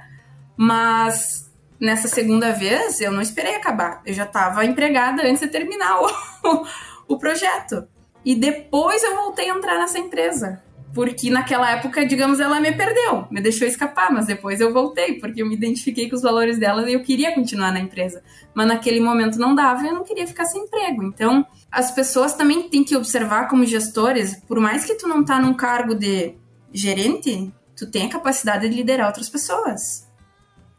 [0.57, 1.49] Mas
[1.79, 4.01] nessa segunda vez eu não esperei acabar.
[4.05, 6.67] Eu já estava empregada antes de terminar o,
[7.15, 7.87] o projeto.
[8.25, 10.61] E depois eu voltei a entrar nessa empresa
[10.93, 15.41] porque naquela época, digamos, ela me perdeu, me deixou escapar, mas depois eu voltei, porque
[15.41, 18.23] eu me identifiquei com os valores dela e eu queria continuar na empresa.
[18.53, 21.03] Mas naquele momento não dava e eu não queria ficar sem emprego.
[21.03, 25.37] Então, as pessoas também têm que observar como gestores, por mais que tu não tá
[25.37, 26.35] num cargo de
[26.75, 30.05] gerente, tu tem a capacidade de liderar outras pessoas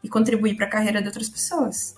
[0.03, 1.95] e contribuir para a carreira de outras pessoas.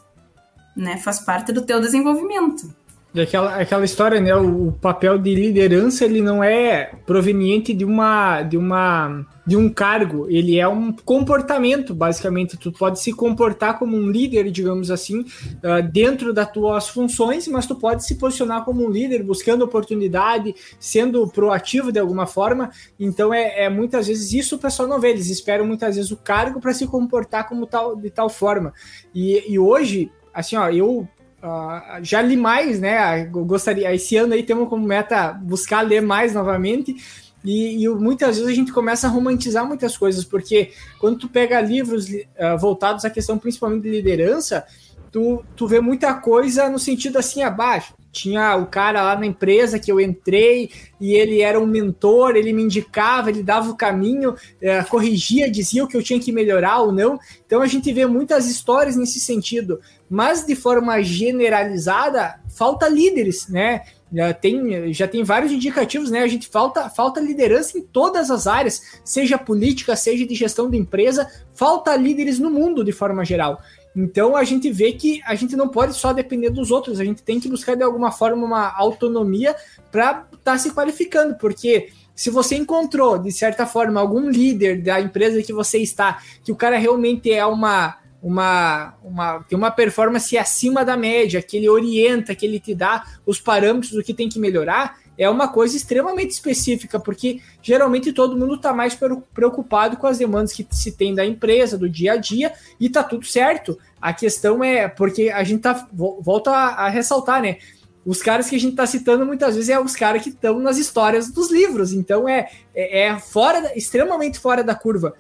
[0.76, 0.98] Né?
[0.98, 2.74] Faz parte do teu desenvolvimento.
[3.14, 4.36] E aquela, aquela história, né?
[4.36, 10.28] O, papel de liderança ele não é proveniente de uma, de uma de um cargo,
[10.30, 12.56] ele é um comportamento, basicamente.
[12.56, 17.66] Tu pode se comportar como um líder, digamos assim, uh, dentro das tuas funções, mas
[17.66, 22.70] tu pode se posicionar como um líder, buscando oportunidade, sendo proativo de alguma forma.
[23.00, 25.10] Então, é, é muitas vezes isso o pessoal não vê.
[25.10, 28.72] Eles esperam muitas vezes o cargo para se comportar como tal, de tal forma.
[29.16, 31.08] E, e hoje, assim, ó, eu
[31.42, 33.24] Uh, já li mais, né?
[33.24, 33.94] Eu gostaria.
[33.94, 36.96] Esse ano aí temos como meta buscar ler mais novamente.
[37.44, 41.62] E, e, muitas vezes a gente começa a romantizar muitas coisas, porque quando tu pega
[41.62, 44.66] livros uh, voltados à questão principalmente de liderança,
[45.12, 47.94] tu, tu vê muita coisa no sentido assim abaixo.
[48.12, 52.52] Tinha o cara lá na empresa que eu entrei e ele era um mentor, ele
[52.52, 56.80] me indicava, ele dava o caminho, é, corrigia, dizia o que eu tinha que melhorar
[56.80, 57.20] ou não.
[57.46, 63.84] Então a gente vê muitas histórias nesse sentido, mas de forma generalizada, falta líderes, né?
[64.12, 66.22] Já tem, já tem vários indicativos, né?
[66.22, 70.78] A gente falta, falta liderança em todas as áreas, seja política, seja de gestão de
[70.78, 73.62] empresa, falta líderes no mundo de forma geral.
[73.96, 77.22] Então a gente vê que a gente não pode só depender dos outros, a gente
[77.22, 79.56] tem que buscar de alguma forma uma autonomia
[79.92, 85.00] para estar tá se qualificando, porque se você encontrou, de certa forma, algum líder da
[85.00, 90.38] empresa que você está, que o cara realmente é uma, uma, uma tem uma performance
[90.38, 94.28] acima da média, que ele orienta, que ele te dá os parâmetros do que tem
[94.28, 98.98] que melhorar, é uma coisa extremamente específica, porque geralmente todo mundo está mais
[99.34, 103.04] preocupado com as demandas que se tem da empresa, do dia a dia, e tá
[103.04, 103.78] tudo certo.
[104.02, 107.58] A questão é, porque a gente tá, volta a, a ressaltar, né?
[108.06, 110.78] Os caras que a gente está citando muitas vezes é os caras que estão nas
[110.78, 115.14] histórias dos livros, então é, é, é fora, extremamente fora da curva.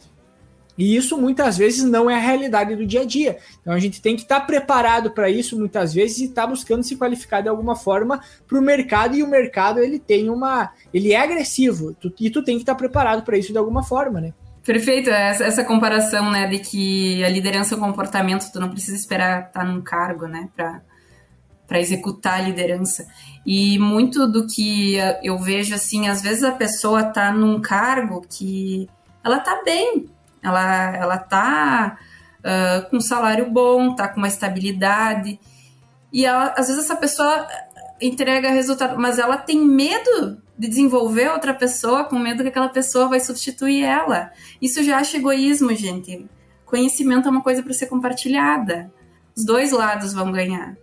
[0.79, 3.37] E isso muitas vezes não é a realidade do dia a dia.
[3.59, 6.47] Então a gente tem que estar tá preparado para isso muitas vezes e estar tá
[6.47, 10.71] buscando se qualificar de alguma forma para o mercado e o mercado ele tem uma,
[10.93, 13.83] ele é agressivo tu, e tu tem que estar tá preparado para isso de alguma
[13.83, 14.33] forma, né?
[14.63, 18.95] Perfeito, essa, essa comparação, né, de que a liderança é um comportamento, tu não precisa
[18.95, 20.81] esperar estar num cargo, né, para
[21.67, 23.05] para executar a liderança.
[23.45, 28.89] E muito do que eu vejo assim, às vezes a pessoa tá num cargo que
[29.23, 30.09] ela tá bem,
[30.41, 31.97] ela, ela tá
[32.39, 35.39] uh, com um salário bom, tá com uma estabilidade.
[36.12, 37.47] E ela, às vezes essa pessoa
[38.02, 43.08] entrega resultado, mas ela tem medo de desenvolver outra pessoa, com medo que aquela pessoa
[43.08, 44.32] vai substituir ela.
[44.62, 46.25] Isso já acha egoísmo, gente.
[46.65, 48.91] Conhecimento é uma coisa para ser compartilhada.
[49.36, 50.75] Os dois lados vão ganhar.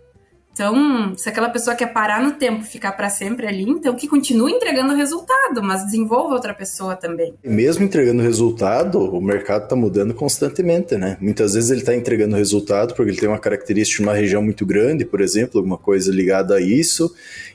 [0.57, 4.07] Então, se aquela pessoa quer parar no tempo e ficar para sempre ali, então que
[4.07, 7.35] continue entregando resultado, mas desenvolva outra pessoa também.
[7.43, 11.15] Mesmo entregando resultado, o mercado está mudando constantemente, né?
[11.21, 14.65] Muitas vezes ele está entregando resultado porque ele tem uma característica de uma região muito
[14.65, 17.13] grande, por exemplo, alguma coisa ligada a isso,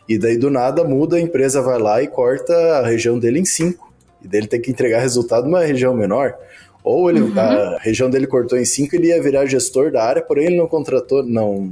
[0.08, 3.44] e daí do nada muda, a empresa vai lá e corta a região dele em
[3.44, 3.92] cinco.
[4.22, 6.36] E daí ele tem que entregar resultado numa região menor.
[6.84, 7.36] Ou ele, uhum.
[7.36, 10.68] a região dele cortou em cinco, ele ia virar gestor da área, porém ele não
[10.68, 11.68] contratou, não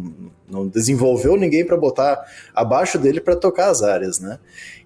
[0.51, 4.39] não desenvolveu ninguém para botar abaixo dele para tocar as áreas, né?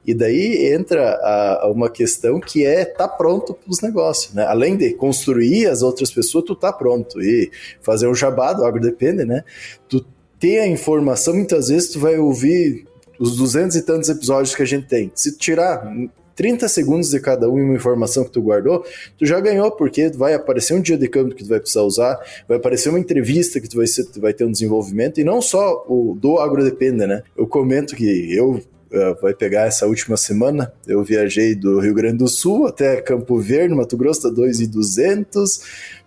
[0.07, 4.45] E daí entra a, a uma questão que é tá pronto para os negócios, né?
[4.45, 7.51] Além de construir as outras pessoas, tu tá pronto e
[7.81, 9.43] fazer um jabá do agro depende, né?
[9.89, 10.05] Tu
[10.39, 12.87] ter a informação, muitas vezes tu vai ouvir
[13.19, 15.11] os duzentos e tantos episódios que a gente tem.
[15.15, 15.91] Se tirar
[16.35, 18.85] 30 segundos de cada um e uma informação que tu guardou,
[19.19, 22.21] tu já ganhou, porque vai aparecer um dia de campo que tu vai precisar usar,
[22.49, 25.41] vai aparecer uma entrevista que tu vai, ser, tu vai ter um desenvolvimento, e não
[25.41, 27.23] só o do agrodepende, né?
[27.37, 28.63] Eu comento que eu
[28.95, 30.73] uh, vai pegar essa última semana.
[30.87, 35.61] Eu viajei do Rio Grande do Sul até Campo Verde, Mato Grosso, tá 2,200,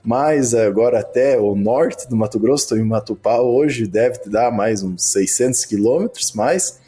[0.07, 4.81] mais agora até o norte do Mato Grosso, estou em Matupá hoje, deve dar mais
[4.81, 6.79] uns 600 quilômetros mais.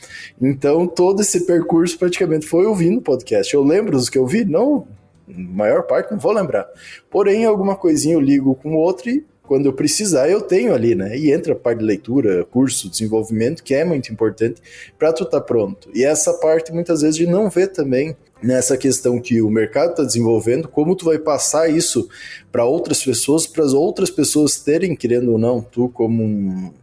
[0.41, 3.53] Então, todo esse percurso praticamente foi ouvindo podcast.
[3.53, 4.45] Eu lembro dos que eu vi?
[4.45, 4.88] Não,
[5.27, 6.65] maior parte não vou lembrar.
[7.12, 10.95] Porém, alguma coisinha eu ligo com o outro e quando eu precisar, eu tenho ali,
[10.95, 11.17] né?
[11.17, 14.62] E entra a parte de leitura, curso, desenvolvimento, que é muito importante
[14.97, 15.89] para tu estar tá pronto.
[15.93, 20.04] E essa parte, muitas vezes, de não ver também nessa questão que o mercado está
[20.04, 22.10] desenvolvendo, como tu vai passar isso
[22.52, 26.73] para outras pessoas, para as outras pessoas terem, querendo ou não, tu como um,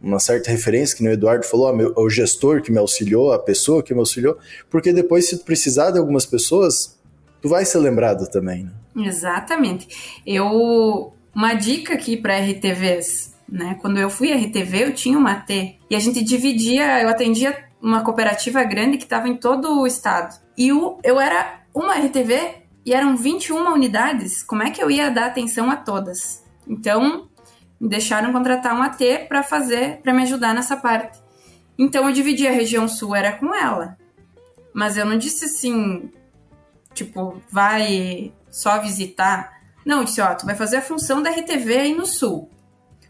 [0.00, 3.38] uma certa referência, que o Eduardo falou, ah, meu, o gestor que me auxiliou, a
[3.38, 4.36] pessoa que me auxiliou,
[4.70, 6.98] porque depois, se tu precisar de algumas pessoas,
[7.40, 8.72] tu vai ser lembrado também, né?
[8.96, 9.88] Exatamente.
[10.24, 13.76] Eu uma dica aqui para RTVs, né?
[13.80, 18.02] Quando eu fui RTV, eu tinha uma T e a gente dividia, eu atendia uma
[18.02, 20.34] cooperativa grande que estava em todo o estado.
[20.56, 24.42] E o, eu era uma RTV e eram 21 unidades.
[24.42, 26.42] Como é que eu ia dar atenção a todas?
[26.66, 27.28] Então,
[27.78, 31.22] me deixaram contratar um AT para fazer, para me ajudar nessa parte.
[31.78, 33.98] Então eu dividi a região sul, era com ela.
[34.72, 36.10] Mas eu não disse assim,
[36.94, 39.60] tipo, vai só visitar.
[39.84, 42.50] Não, eu disse, ó, tu vai fazer a função da RTV aí no sul.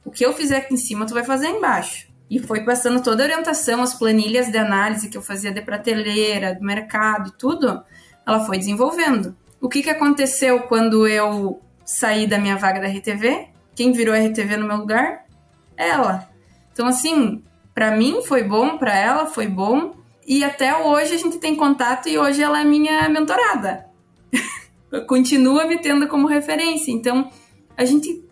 [0.04, 2.12] O que eu fizer aqui em cima, tu vai fazer embaixo.
[2.30, 6.54] E foi passando toda a orientação, as planilhas de análise que eu fazia de prateleira,
[6.54, 7.82] do mercado tudo,
[8.26, 9.36] ela foi desenvolvendo.
[9.60, 13.48] O que, que aconteceu quando eu saí da minha vaga da RTV?
[13.74, 15.24] Quem virou RTV no meu lugar?
[15.76, 16.28] Ela.
[16.72, 17.42] Então, assim,
[17.74, 19.94] para mim foi bom, para ela foi bom.
[20.26, 23.86] E até hoje a gente tem contato e hoje ela é minha mentorada.
[25.06, 26.90] Continua me tendo como referência.
[26.90, 27.30] Então,
[27.76, 28.24] a gente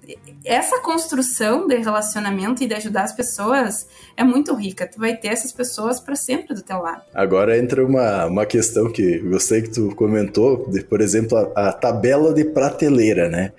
[0.44, 4.86] essa construção de relacionamento e de ajudar as pessoas é muito rica.
[4.86, 7.02] Tu vai ter essas pessoas para sempre do teu lado.
[7.14, 11.72] Agora entra uma, uma questão que gostei que tu comentou, de, por exemplo, a, a
[11.72, 13.52] tabela de prateleira, né?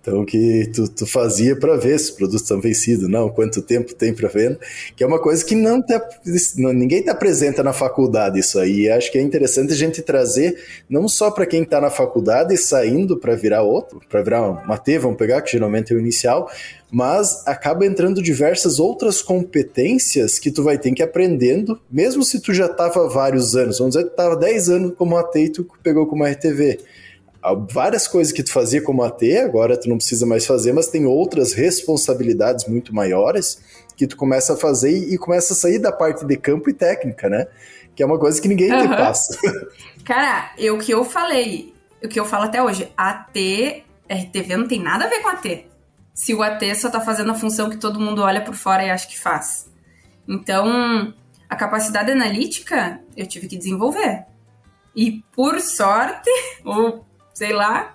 [0.00, 3.94] Então, que tu, tu fazia para ver se os produtos estão vencidos, não, quanto tempo
[3.94, 4.58] tem para venda,
[4.96, 6.02] que é uma coisa que não tá,
[6.56, 8.88] não, ninguém te apresenta na faculdade isso aí.
[8.88, 10.56] Acho que é interessante a gente trazer,
[10.88, 14.98] não só para quem está na faculdade saindo para virar outro, para virar uma T,
[14.98, 16.50] vamos pegar, que geralmente é o inicial,
[16.90, 22.40] mas acaba entrando diversas outras competências que tu vai ter que ir aprendendo, mesmo se
[22.40, 25.50] tu já estava vários anos, vamos dizer que tu estava 10 anos como AT e
[25.50, 26.78] tu pegou como RTV
[27.70, 31.06] várias coisas que tu fazia como AT, agora tu não precisa mais fazer, mas tem
[31.06, 33.62] outras responsabilidades muito maiores
[33.96, 37.28] que tu começa a fazer e, começa a sair da parte de campo e técnica,
[37.28, 37.46] né?
[37.94, 38.82] Que é uma coisa que ninguém uhum.
[38.82, 39.38] te passa.
[40.04, 44.82] Cara, o que eu falei, o que eu falo até hoje, AT, RTV não tem
[44.82, 45.66] nada a ver com AT.
[46.14, 48.90] Se o AT só tá fazendo a função que todo mundo olha por fora e
[48.90, 49.70] acha que faz.
[50.28, 51.12] Então,
[51.48, 54.24] a capacidade analítica eu tive que desenvolver.
[54.94, 56.30] E por sorte,
[56.64, 57.04] ou
[57.40, 57.94] sei lá.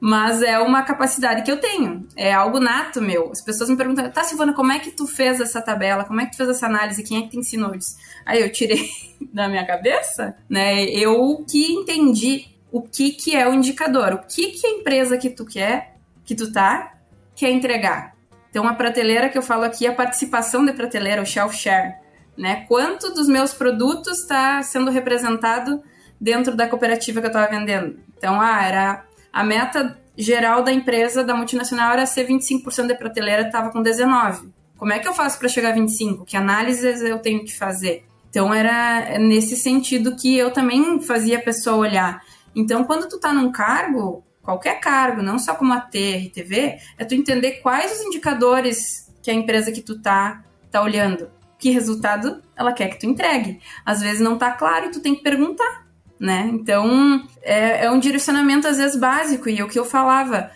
[0.00, 2.06] Mas é uma capacidade que eu tenho.
[2.16, 3.30] É algo nato meu.
[3.32, 6.04] As pessoas me perguntam, tá, Silvana, como é que tu fez essa tabela?
[6.04, 7.02] Como é que tu fez essa análise?
[7.02, 7.96] Quem é que te ensinou isso?
[8.24, 8.88] Aí eu tirei
[9.32, 10.84] da minha cabeça, né?
[10.84, 14.12] Eu que entendi o que, que é o indicador.
[14.12, 16.94] O que, que a empresa que tu quer, que tu tá,
[17.34, 18.14] quer entregar.
[18.50, 21.94] Então, a prateleira que eu falo aqui a participação de prateleira, o shelf share.
[22.36, 22.64] Né?
[22.68, 25.82] Quanto dos meus produtos está sendo representado
[26.20, 27.98] dentro da cooperativa que eu estava vendendo.
[28.16, 33.42] Então, ah, era a meta geral da empresa, da multinacional, era ser 25% de prateleira,
[33.42, 34.52] estava com 19%.
[34.76, 36.24] Como é que eu faço para chegar a 25%?
[36.24, 38.04] Que análises eu tenho que fazer?
[38.28, 42.22] Então, era nesse sentido que eu também fazia a pessoa olhar.
[42.54, 45.96] Então, quando tu está num cargo, qualquer cargo, não só como AT,
[46.28, 51.30] RTV, é tu entender quais os indicadores que a empresa que tu tá, tá olhando.
[51.58, 53.60] Que resultado ela quer que tu entregue.
[53.86, 55.83] Às vezes não tá claro e tu tem que perguntar
[56.18, 56.50] né?
[56.52, 60.50] Então, é, é um direcionamento às vezes básico, e é o que eu falava,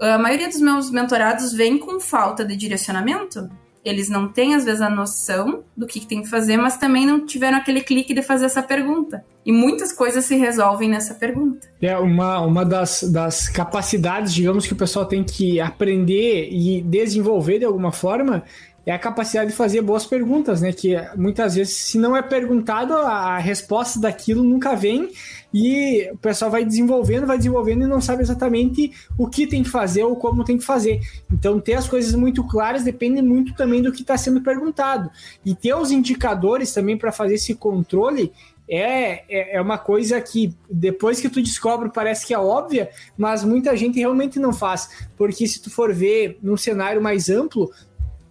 [0.00, 3.48] a maioria dos meus mentorados vem com falta de direcionamento.
[3.84, 7.06] Eles não têm, às vezes, a noção do que, que tem que fazer, mas também
[7.06, 9.22] não tiveram aquele clique de fazer essa pergunta.
[9.44, 11.68] E muitas coisas se resolvem nessa pergunta.
[11.82, 17.58] É uma, uma das, das capacidades, digamos, que o pessoal tem que aprender e desenvolver
[17.58, 18.42] de alguma forma
[18.86, 20.72] é a capacidade de fazer boas perguntas, né?
[20.72, 25.10] Que muitas vezes, se não é perguntado, a resposta daquilo nunca vem
[25.52, 29.70] e o pessoal vai desenvolvendo, vai desenvolvendo e não sabe exatamente o que tem que
[29.70, 31.00] fazer ou como tem que fazer.
[31.32, 35.10] Então, ter as coisas muito claras depende muito também do que está sendo perguntado.
[35.44, 38.32] E ter os indicadores também para fazer esse controle
[38.68, 43.44] é, é, é, uma coisa que depois que tu descobre parece que é óbvia, mas
[43.44, 45.06] muita gente realmente não faz.
[45.16, 47.70] Porque se tu for ver num cenário mais amplo,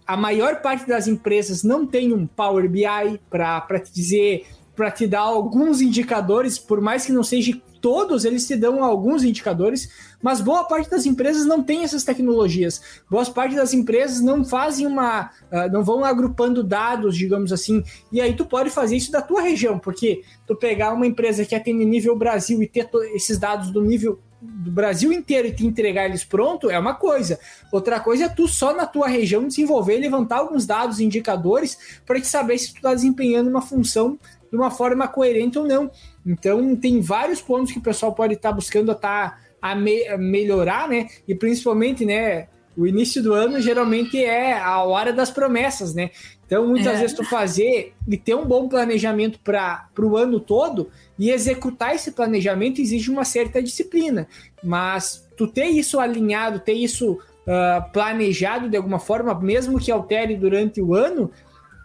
[0.06, 5.06] a maior parte das empresas não tem um Power BI para te dizer, para te
[5.06, 9.90] dar alguns indicadores, por mais que não seja todos, eles te dão alguns indicadores,
[10.22, 12.80] mas boa parte das empresas não tem essas tecnologias.
[13.10, 17.84] Boa parte das empresas não fazem uma, uh, não vão agrupando dados, digamos assim.
[18.10, 21.54] E aí tu pode fazer isso da tua região, porque tu pegar uma empresa que
[21.54, 26.06] atende nível Brasil e ter esses dados do nível do Brasil inteiro e te entregar
[26.06, 27.38] eles pronto é uma coisa.
[27.72, 32.26] Outra coisa é tu só na tua região desenvolver levantar alguns dados, indicadores, para te
[32.26, 34.18] saber se tu está desempenhando uma função
[34.50, 35.90] de uma forma coerente ou não.
[36.24, 40.06] Então, tem vários pontos que o pessoal pode estar tá buscando a, tá, a, me,
[40.06, 41.08] a melhorar, né?
[41.26, 42.48] E principalmente, né?
[42.76, 46.10] O início do ano geralmente é a hora das promessas, né?
[46.46, 47.00] Então, muitas é.
[47.00, 52.12] vezes, tu fazer e ter um bom planejamento para o ano todo e executar esse
[52.12, 54.28] planejamento exige uma certa disciplina.
[54.62, 60.36] Mas tu ter isso alinhado, ter isso uh, planejado de alguma forma, mesmo que altere
[60.36, 61.30] durante o ano,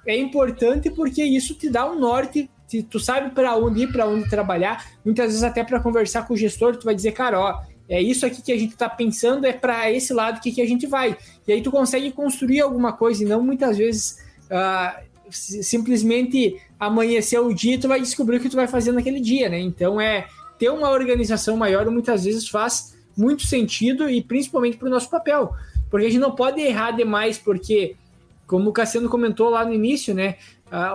[0.05, 2.49] é importante porque isso te dá um norte.
[2.89, 4.86] Tu sabe para onde ir, para onde trabalhar.
[5.03, 8.24] Muitas vezes, até para conversar com o gestor, tu vai dizer, cara, ó, é isso
[8.26, 11.18] aqui que a gente está pensando, é para esse lado que, que a gente vai.
[11.47, 14.18] E aí tu consegue construir alguma coisa e não muitas vezes
[14.50, 19.20] uh, simplesmente amanhecer o dia e tu vai descobrir o que tu vai fazer naquele
[19.20, 19.60] dia, né?
[19.60, 20.28] Então é
[20.58, 25.54] ter uma organização maior muitas vezes faz muito sentido e principalmente para o nosso papel,
[25.89, 27.95] porque a gente não pode errar demais, porque
[28.47, 30.36] como o Cassiano comentou lá no início, né?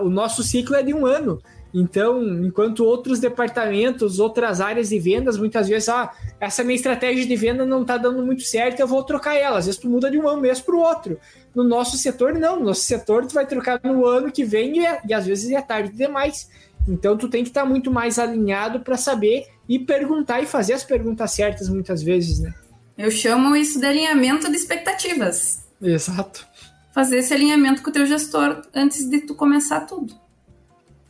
[0.03, 1.41] o nosso ciclo é de um ano.
[1.77, 7.35] Então, enquanto outros departamentos, outras áreas de vendas, muitas vezes, ah, essa minha estratégia de
[7.35, 9.59] venda não está dando muito certo, eu vou trocar ela.
[9.59, 11.18] Às vezes tu muda de um mês para o outro.
[11.53, 12.61] No nosso setor, não.
[12.61, 15.51] No nosso setor, tu vai trocar no ano que vem e, é, e às vezes
[15.51, 16.49] é tarde demais.
[16.87, 20.75] Então, tu tem que estar tá muito mais alinhado para saber e perguntar e fazer
[20.75, 22.55] as perguntas certas muitas vezes, né?
[22.97, 25.64] Eu chamo isso de alinhamento de expectativas.
[25.83, 26.47] Exato.
[26.95, 30.22] Fazer esse alinhamento com o teu gestor antes de tu começar tudo.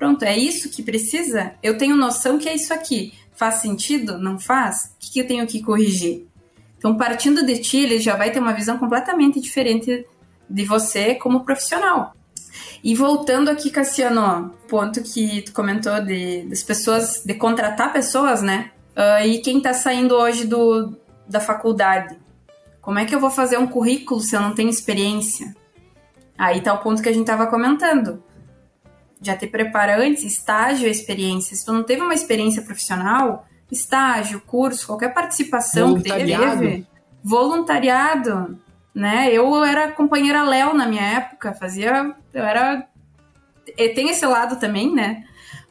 [0.05, 1.55] Pronto, é isso que precisa?
[1.62, 3.14] Eu tenho noção que é isso aqui.
[3.34, 4.18] Faz sentido?
[4.18, 4.94] Não faz?
[4.94, 6.26] O que eu tenho que corrigir?
[6.76, 10.07] Então, partindo de ti, ele já vai ter uma visão completamente diferente
[10.46, 12.14] de você como profissional.
[12.84, 18.72] E voltando aqui, Cassiano, ponto que tu comentou de, das pessoas, de contratar pessoas, né?
[18.90, 20.94] Uh, e quem tá saindo hoje do,
[21.26, 22.14] da faculdade?
[22.82, 25.57] Como é que eu vou fazer um currículo se eu não tenho experiência?
[26.36, 28.22] Aí tá o ponto que a gente tava comentando
[29.24, 31.56] já te prepara antes, estágio, experiência.
[31.56, 36.86] Se tu não teve uma experiência profissional, estágio, curso, qualquer participação que teve,
[37.22, 38.58] voluntariado,
[38.94, 39.28] né?
[39.32, 42.86] Eu era companheira Léo na minha época, fazia, eu era
[43.94, 45.24] tem esse lado também, né?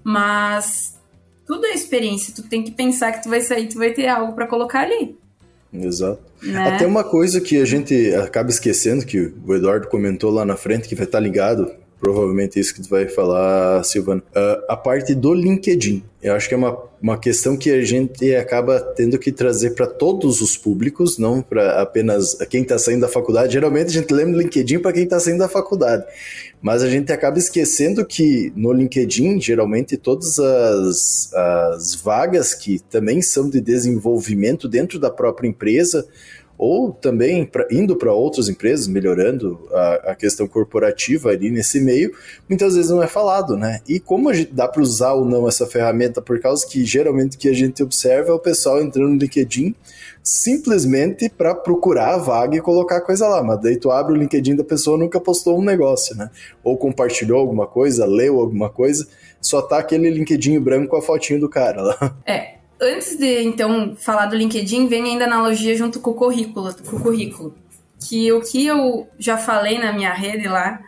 [0.03, 0.99] Mas
[1.45, 4.33] tudo é experiência, tu tem que pensar que tu vai sair, tu vai ter algo
[4.33, 5.17] para colocar ali.
[5.71, 6.21] Exato.
[6.41, 6.75] Né?
[6.75, 10.87] Até uma coisa que a gente acaba esquecendo, que o Eduardo comentou lá na frente,
[10.87, 11.71] que vai estar ligado
[12.03, 14.21] provavelmente isso que tu vai falar, Silvano.
[14.35, 16.03] Uh, a parte do LinkedIn.
[16.21, 19.87] Eu acho que é uma, uma questão que a gente acaba tendo que trazer para
[19.87, 23.53] todos os públicos, não para apenas quem está saindo da faculdade.
[23.53, 26.03] Geralmente a gente lembra LinkedIn para quem está saindo da faculdade.
[26.61, 33.21] Mas a gente acaba esquecendo que no LinkedIn, geralmente, todas as, as vagas que também
[33.21, 36.05] são de desenvolvimento dentro da própria empresa
[36.63, 42.13] ou também pra, indo para outras empresas, melhorando a, a, questão corporativa ali nesse meio,
[42.47, 43.81] muitas vezes não é falado, né?
[43.85, 47.35] E como a gente dá para usar ou não essa ferramenta, por causa que geralmente
[47.35, 49.75] o que a gente observa é o pessoal entrando no LinkedIn
[50.23, 54.55] simplesmente para procurar a vaga e colocar coisa lá, mas daí tu abre o LinkedIn
[54.55, 56.29] da pessoa nunca postou um negócio, né?
[56.63, 59.05] Ou compartilhou alguma coisa, leu alguma coisa,
[59.41, 62.17] só tá aquele LinkedIn branco com a fotinho do cara lá.
[62.25, 62.53] É,
[62.83, 66.97] antes de então falar do LinkedIn, vem ainda a analogia junto com o currículo, com
[66.97, 67.55] o currículo.
[67.99, 70.81] Que o que eu já falei na minha rede lá,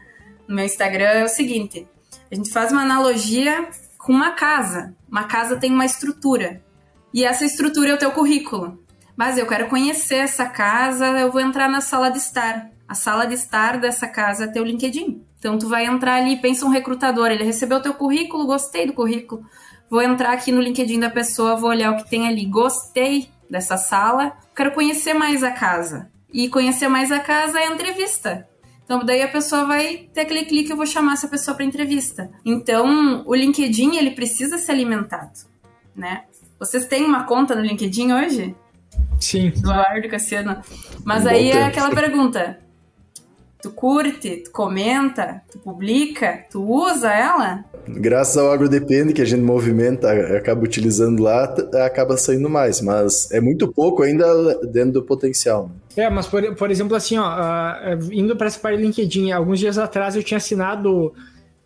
[0.48, 1.88] no meu Instagram, é o seguinte:
[2.30, 4.94] a gente faz uma analogia com uma casa.
[5.10, 6.62] Uma casa tem uma estrutura.
[7.14, 8.84] E essa estrutura é o teu currículo.
[9.16, 12.70] Mas eu quero conhecer essa casa, eu vou entrar na sala de estar.
[12.88, 15.24] A sala de estar dessa casa é teu LinkedIn.
[15.40, 19.46] Então tu vai entrar ali, pensa um recrutador, ele recebeu teu currículo, gostei do currículo
[19.90, 22.46] Vou entrar aqui no LinkedIn da pessoa, vou olhar o que tem ali.
[22.46, 26.10] Gostei dessa sala, quero conhecer mais a casa.
[26.34, 28.48] E conhecer mais a casa é a entrevista.
[28.84, 32.30] Então, daí a pessoa vai ter aquele clique, eu vou chamar essa pessoa para entrevista.
[32.46, 35.32] Então, o LinkedIn, ele precisa ser alimentado,
[35.96, 36.24] né?
[36.60, 38.56] Vocês têm uma conta no LinkedIn hoje?
[39.20, 39.48] Sim.
[39.48, 40.62] Eduardo, Cassiano.
[41.04, 42.60] Mas aí é aquela pergunta:
[43.66, 47.66] Tu curte, tu comenta, tu publica, tu usa ela?
[47.88, 51.46] Graças ao AgroDepende que a gente movimenta, acaba utilizando lá,
[51.84, 55.72] acaba saindo mais, mas é muito pouco ainda dentro do potencial.
[55.98, 56.04] Né?
[56.04, 59.58] É, mas por, por exemplo, assim, ó, uh, indo para essa parte do LinkedIn, alguns
[59.58, 61.12] dias atrás eu tinha assinado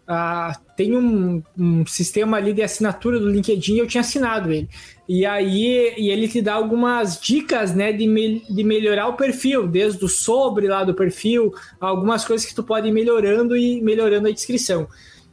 [0.09, 4.67] Uh, tem um, um, sistema ali de assinatura do LinkedIn, eu tinha assinado ele.
[5.09, 9.67] E aí e ele te dá algumas dicas, né, de, me, de melhorar o perfil,
[9.67, 14.27] desde o sobre lá do perfil, algumas coisas que tu pode ir melhorando e melhorando
[14.27, 14.87] a descrição.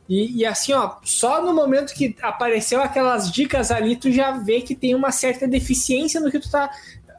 [0.08, 4.62] E, e, assim, ó, só no momento que apareceu aquelas dicas ali, tu já vê
[4.62, 6.70] que tem uma certa deficiência no que tu tá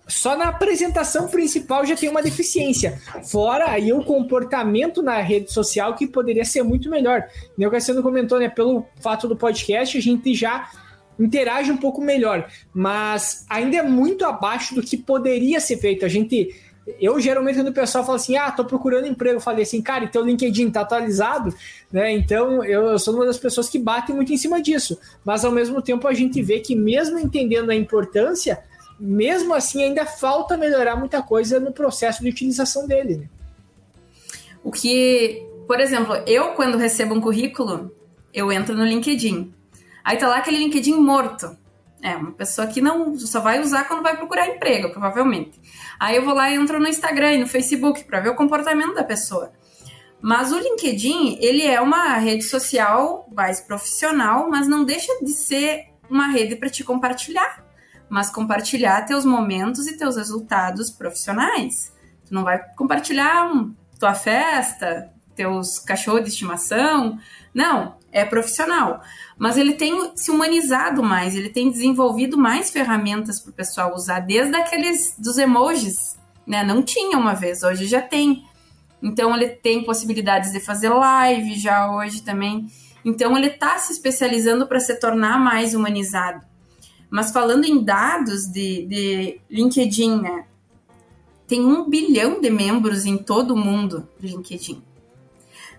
[0.08, 3.00] só na apresentação principal já tem uma deficiência.
[3.26, 7.28] Fora aí o comportamento na rede social que poderia ser muito melhor.
[7.58, 8.48] O Cassiano comentou, né?
[8.48, 10.70] Pelo fato do podcast, a gente já
[11.20, 16.06] interage um pouco melhor, mas ainda é muito abaixo do que poderia ser feito.
[16.06, 16.56] A gente.
[17.02, 20.06] Eu geralmente, quando o pessoal fala assim, ah, tô procurando emprego, eu falei assim, cara,
[20.06, 21.54] então o LinkedIn tá atualizado,
[21.92, 22.14] né?
[22.14, 24.98] Então eu, sou uma das pessoas que batem muito em cima disso.
[25.26, 28.64] Mas ao mesmo tempo a gente vê que, mesmo entendendo a importância,
[28.98, 33.18] mesmo assim ainda falta melhorar muita coisa no processo de utilização dele.
[33.18, 33.30] Né?
[34.64, 37.92] O que, por exemplo, eu quando recebo um currículo,
[38.34, 39.54] eu entro no LinkedIn.
[40.08, 41.58] Aí tá lá aquele LinkedIn morto.
[42.02, 45.60] É, uma pessoa que não só vai usar quando vai procurar emprego, provavelmente.
[46.00, 48.94] Aí eu vou lá e entro no Instagram e no Facebook para ver o comportamento
[48.94, 49.52] da pessoa.
[50.22, 55.88] Mas o LinkedIn, ele é uma rede social mais profissional, mas não deixa de ser
[56.10, 57.66] uma rede para te compartilhar,
[58.08, 61.94] mas compartilhar teus momentos e teus resultados profissionais.
[62.26, 67.20] Tu não vai compartilhar um, tua festa, teus cachorros de estimação,
[67.54, 69.02] não, é profissional.
[69.38, 74.22] Mas ele tem se humanizado mais, ele tem desenvolvido mais ferramentas para o pessoal usar,
[74.22, 76.64] desde aqueles dos emojis, né?
[76.64, 78.44] Não tinha uma vez, hoje já tem.
[79.02, 82.68] Então ele tem possibilidades de fazer live já hoje também.
[83.06, 86.46] Então ele está se especializando para se tornar mais humanizado.
[87.10, 90.46] Mas falando em dados de, de LinkedIn, né?
[91.48, 94.84] Tem um bilhão de membros em todo o mundo do LinkedIn.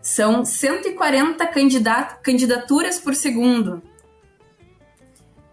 [0.08, 3.82] São 140 candidat candidaturas por segundo.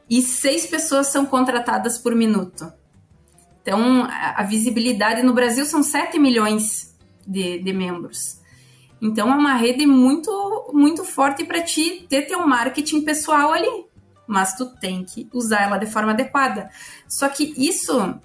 [0.10, 2.72] E seis pessoas são contratadas por minuto.
[3.62, 6.96] Então, a visibilidade no Brasil são 7 milhões
[7.28, 8.40] de, de membros.
[9.02, 13.86] Então é uma rede muito muito forte para ti ter teu marketing pessoal ali,
[14.26, 16.70] mas tu tem que usar ela de forma adequada.
[17.10, 18.18] Só que isso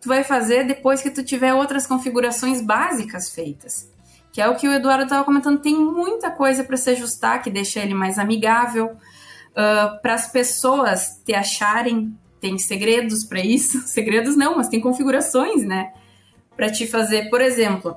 [0.00, 3.89] tu vai fazer depois que tu tiver outras configurações básicas feitas.
[4.32, 7.50] Que é o que o Eduardo estava comentando, tem muita coisa para se ajustar que
[7.50, 8.96] deixa ele mais amigável,
[9.50, 15.64] uh, para as pessoas te acharem, tem segredos para isso, segredos não, mas tem configurações,
[15.64, 15.92] né?
[16.56, 17.96] Para te fazer, por exemplo,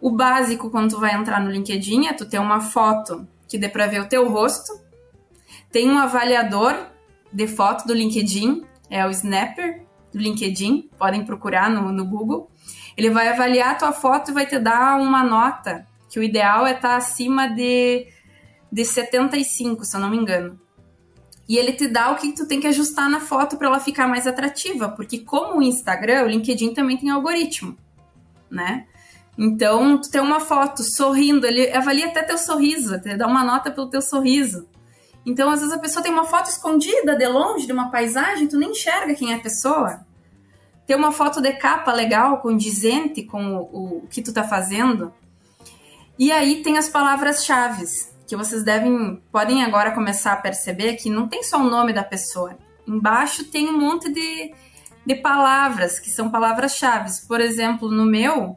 [0.00, 3.68] o básico quando tu vai entrar no LinkedIn é tu ter uma foto que dê
[3.68, 4.80] para ver o teu rosto.
[5.72, 6.74] Tem um avaliador
[7.32, 12.50] de foto do LinkedIn, é o Snapper do LinkedIn, podem procurar no, no Google.
[12.96, 16.66] Ele vai avaliar a tua foto e vai te dar uma nota, que o ideal
[16.66, 18.06] é estar tá acima de,
[18.70, 20.60] de 75, se eu não me engano.
[21.48, 24.08] E ele te dá o que tu tem que ajustar na foto para ela ficar
[24.08, 27.76] mais atrativa, porque como o Instagram, o LinkedIn também tem algoritmo,
[28.50, 28.86] né?
[29.36, 33.70] Então, tu tem uma foto sorrindo, ele avalia até teu sorriso, ele dá uma nota
[33.70, 34.68] pelo teu sorriso.
[35.26, 38.56] Então, às vezes a pessoa tem uma foto escondida de longe de uma paisagem, tu
[38.56, 40.06] nem enxerga quem é a pessoa.
[40.86, 45.12] Tem uma foto de capa legal, condizente com o, o que tu tá fazendo.
[46.18, 47.84] E aí tem as palavras-chave,
[48.26, 52.04] que vocês devem, podem agora começar a perceber que não tem só o nome da
[52.04, 52.56] pessoa.
[52.86, 54.52] Embaixo tem um monte de,
[55.06, 57.10] de palavras, que são palavras-chave.
[57.26, 58.56] Por exemplo, no meu,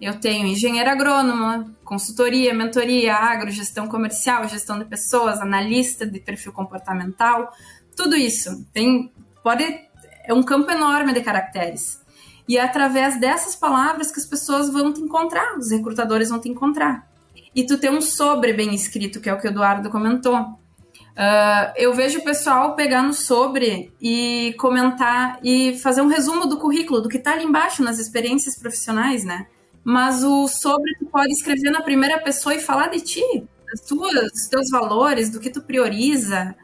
[0.00, 6.52] eu tenho engenheiro agrônoma, consultoria, mentoria, agro, gestão comercial, gestão de pessoas, analista de perfil
[6.52, 7.52] comportamental,
[7.96, 8.66] tudo isso.
[8.72, 9.12] Tem,
[9.42, 9.85] pode,
[10.26, 12.00] é um campo enorme de caracteres.
[12.48, 16.48] E é através dessas palavras que as pessoas vão te encontrar, os recrutadores vão te
[16.48, 17.08] encontrar.
[17.54, 20.36] E tu tem um sobre bem escrito, que é o que o Eduardo comentou.
[20.38, 26.58] Uh, eu vejo o pessoal pegar no sobre e comentar e fazer um resumo do
[26.58, 29.46] currículo, do que está ali embaixo nas experiências profissionais, né?
[29.88, 34.32] mas o sobre tu pode escrever na primeira pessoa e falar de ti, das tuas,
[34.32, 36.56] dos teus valores, do que tu prioriza,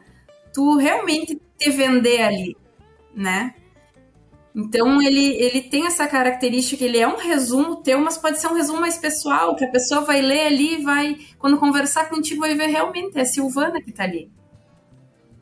[0.53, 2.57] tu realmente te vender ali,
[3.15, 3.53] né?
[4.55, 8.53] Então ele, ele tem essa característica, ele é um resumo teu, mas pode ser um
[8.53, 12.67] resumo mais pessoal, que a pessoa vai ler ali, vai quando conversar contigo vai ver
[12.67, 14.31] realmente é a Silvana que tá ali.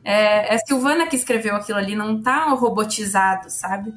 [0.02, 3.92] É, é a Silvana que escreveu aquilo ali, não tá robotizado, sabe?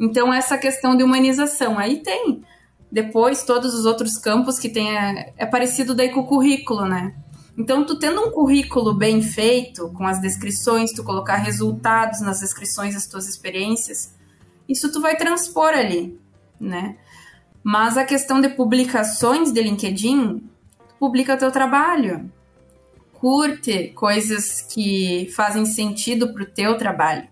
[0.00, 2.42] Então essa questão de humanização aí tem
[2.90, 7.14] depois todos os outros campos que tem é, é parecido daí com o currículo, né?
[7.56, 12.94] Então, tu tendo um currículo bem feito, com as descrições, tu colocar resultados nas descrições
[12.94, 14.14] das tuas experiências,
[14.68, 16.18] isso tu vai transpor ali,
[16.60, 16.96] né?
[17.62, 20.38] Mas a questão de publicações de LinkedIn,
[20.88, 22.30] tu publica teu trabalho.
[23.12, 27.28] Curte coisas que fazem sentido pro teu trabalho.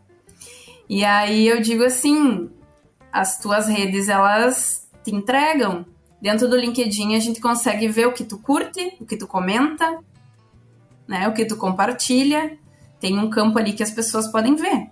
[0.88, 2.48] E aí eu digo assim,
[3.12, 5.84] as tuas redes, elas te entregam.
[6.20, 9.98] Dentro do LinkedIn a gente consegue ver o que tu curte, o que tu comenta,
[11.06, 12.56] né, o que tu compartilha.
[13.00, 14.88] Tem um campo ali que as pessoas podem ver.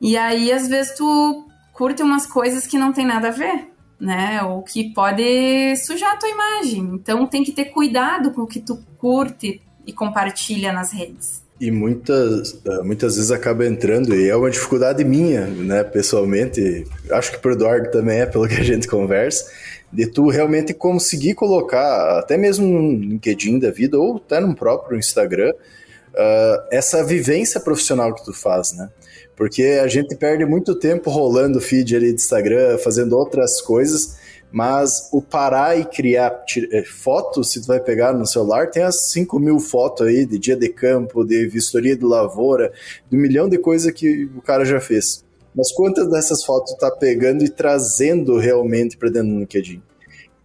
[0.00, 3.68] E aí às vezes tu curte umas coisas que não tem nada a ver,
[4.00, 4.42] né?
[4.42, 6.80] Ou que pode sujar a tua imagem.
[6.94, 11.70] Então tem que ter cuidado com o que tu curte e compartilha nas redes e
[11.70, 17.38] muitas, eh, muitas vezes acaba entrando, e é uma dificuldade minha, né, pessoalmente, acho que
[17.38, 19.50] pro Eduardo também é, pelo que a gente conversa,
[19.92, 24.98] de tu realmente conseguir colocar, até mesmo no LinkedIn da vida, ou até no próprio
[24.98, 28.88] Instagram, uh, essa vivência profissional que tu faz, né?
[29.36, 34.18] Porque a gente perde muito tempo rolando feed ali de Instagram, fazendo outras coisas,
[34.50, 39.10] mas o parar e criar eh, fotos, se tu vai pegar no celular, tem as
[39.10, 42.72] 5 mil fotos aí de dia de campo, de vistoria de lavoura,
[43.08, 45.24] de um milhão de coisas que o cara já fez.
[45.58, 49.82] Mas quantas dessas fotos tá pegando e trazendo realmente para dentro do LinkedIn?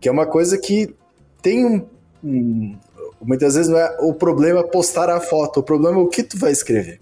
[0.01, 0.93] Que é uma coisa que
[1.39, 1.85] tem um,
[2.23, 2.75] um,
[3.25, 6.37] Muitas vezes não é o problema postar a foto, o problema é o que tu
[6.37, 6.99] vai escrever.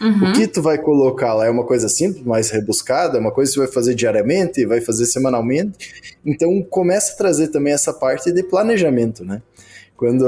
[0.00, 0.30] Uhum.
[0.30, 3.50] O que tu vai colocar lá é uma coisa simples, mais rebuscada, é uma coisa
[3.50, 6.16] que você vai fazer diariamente, vai fazer semanalmente.
[6.26, 9.40] Então começa a trazer também essa parte de planejamento, né?
[9.96, 10.26] Quando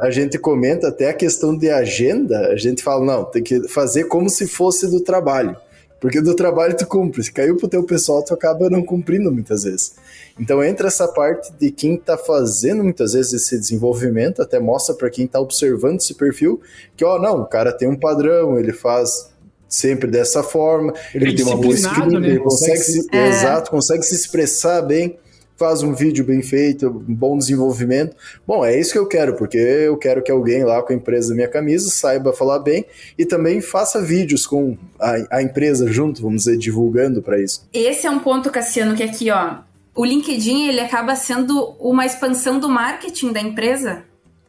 [0.00, 4.04] a gente comenta até a questão de agenda, a gente fala, não, tem que fazer
[4.04, 5.56] como se fosse do trabalho.
[6.00, 7.22] Porque do trabalho tu cumpre.
[7.22, 9.94] Se caiu pro teu pessoal, tu acaba não cumprindo muitas vezes.
[10.38, 15.10] Então entra essa parte de quem está fazendo muitas vezes esse desenvolvimento, até mostra para
[15.10, 16.60] quem está observando esse perfil
[16.96, 19.28] que, ó, não, o cara tem um padrão, ele faz
[19.68, 22.28] sempre dessa forma, ele é tem uma boa escrita, né?
[22.28, 23.28] ele consegue, consegue se, é.
[23.28, 25.18] exato, consegue se expressar bem,
[25.58, 28.16] faz um vídeo bem feito, um bom desenvolvimento.
[28.46, 31.30] Bom, é isso que eu quero, porque eu quero que alguém lá com a empresa
[31.30, 32.86] da minha camisa saiba falar bem
[33.18, 37.68] e também faça vídeos com a, a empresa junto, vamos dizer, divulgando para isso.
[37.72, 39.56] Esse é um ponto, Cassiano, que aqui, ó,
[39.96, 44.04] o LinkedIn ele acaba sendo uma expansão do marketing da empresa,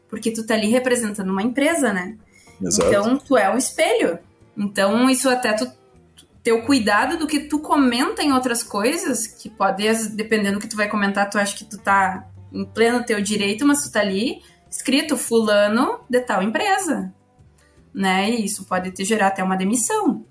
[0.08, 2.14] porque tu tá ali representando uma empresa, né?
[2.62, 2.88] Exato.
[2.88, 4.16] Então tu é um espelho.
[4.56, 5.68] Então isso até tu
[6.42, 10.68] ter o cuidado do que tu comenta em outras coisas, que pode, dependendo do que
[10.68, 14.00] tu vai comentar, tu acha que tu tá em pleno teu direito, mas tu tá
[14.00, 17.12] ali escrito fulano de tal empresa,
[17.92, 18.30] né?
[18.30, 20.24] E isso pode te gerar até uma demissão.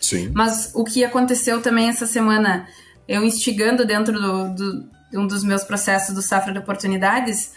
[0.00, 0.30] Sim.
[0.34, 2.66] Mas o que aconteceu também essa semana
[3.08, 7.52] eu instigando dentro do, do, de um dos meus processos do Safra de Oportunidades,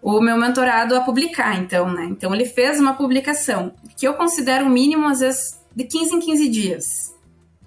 [0.00, 2.04] o meu mentorado a publicar, então, né?
[2.04, 6.20] Então ele fez uma publicação que eu considero o mínimo, às vezes, de 15 em
[6.20, 7.17] 15 dias.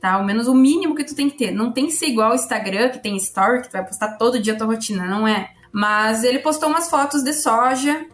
[0.02, 0.22] Tá?
[0.24, 1.52] Menos o mínimo que tu tem que ter.
[1.52, 4.42] Não tem que ser igual o Instagram, que tem story, que tu vai postar todo
[4.42, 5.52] dia a tua rotina, não é.
[5.72, 8.06] Mas ele postou umas fotos de soja,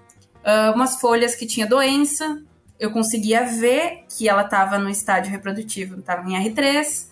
[0.43, 2.41] uh, umas folhas que tinha doença.
[2.79, 7.07] Eu conseguia ver que ela estava no estádio reprodutivo, estava em R3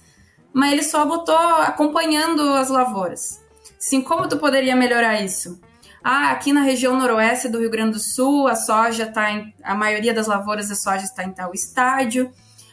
[0.56, 3.44] mas ele só botou acompanhando as lavouras.
[3.78, 5.60] Sim, como tu poderia melhorar isso?
[6.02, 9.54] Ah, aqui na região noroeste do Rio Grande do Sul, a soja está em.
[9.62, 12.32] A maioria das lavouras de soja está em tal estádio.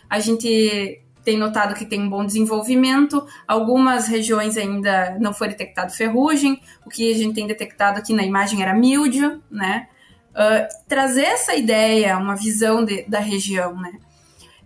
[0.09, 3.25] A gente tem notado que tem um bom desenvolvimento.
[3.47, 6.61] Algumas regiões ainda não foi detectado ferrugem.
[6.85, 9.89] O que a gente tem detectado aqui na imagem era míldio, né?
[10.31, 13.93] Uh, trazer essa ideia, uma visão de, da região, né?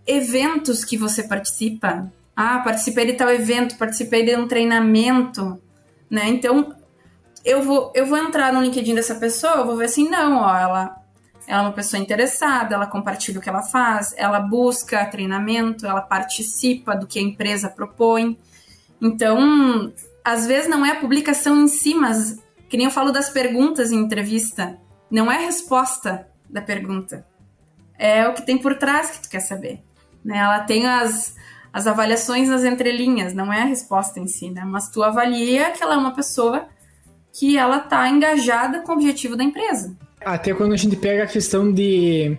[0.07, 5.61] Eventos que você participa, ah, participei de tal evento, participei de um treinamento,
[6.09, 6.29] né?
[6.29, 6.75] Então,
[7.45, 10.57] eu vou, eu vou entrar no LinkedIn dessa pessoa, eu vou ver assim, não, ó,
[10.57, 10.97] ela,
[11.47, 16.01] ela é uma pessoa interessada, ela compartilha o que ela faz, ela busca treinamento, ela
[16.01, 18.39] participa do que a empresa propõe.
[19.01, 19.93] Então,
[20.25, 23.93] às vezes não é a publicação em si, mas que nem eu falo das perguntas
[23.93, 24.77] em entrevista,
[25.11, 27.25] não é a resposta da pergunta.
[27.99, 29.83] É o que tem por trás que tu quer saber.
[30.25, 30.39] Né?
[30.39, 31.37] Ela tem as,
[31.73, 34.65] as avaliações nas entrelinhas, não é a resposta em si, né?
[34.65, 36.69] Mas tu avalia que ela é uma pessoa
[37.33, 39.97] que ela tá engajada com o objetivo da empresa.
[40.27, 42.37] Até quando a gente pega a questão de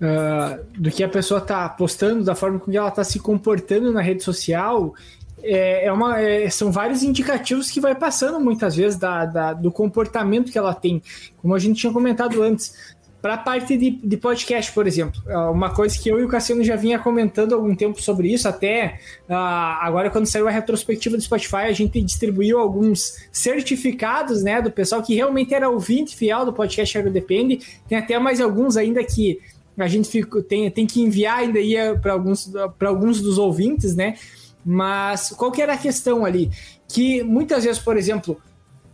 [0.00, 4.02] uh, do que a pessoa tá postando, da forma como ela tá se comportando na
[4.02, 4.92] rede social,
[5.40, 9.70] é, é uma, é, são vários indicativos que vai passando muitas vezes da, da, do
[9.70, 11.00] comportamento que ela tem.
[11.40, 15.36] Como a gente tinha comentado antes, para a parte de, de podcast, por exemplo, é
[15.36, 18.48] uma coisa que eu e o Cassiano já vinha comentando há algum tempo sobre isso,
[18.48, 18.98] até
[19.28, 19.34] uh,
[19.80, 25.02] agora quando saiu a retrospectiva do Spotify, a gente distribuiu alguns certificados, né, do pessoal
[25.02, 29.38] que realmente era ouvinte fiel do podcast Aerodepende, tem até mais alguns ainda que
[29.78, 31.60] a gente fica, tem, tem que enviar ainda
[32.00, 32.50] para alguns,
[32.80, 34.16] alguns dos ouvintes, né,
[34.64, 36.50] mas qual que era a questão ali?
[36.88, 38.40] Que muitas vezes, por exemplo,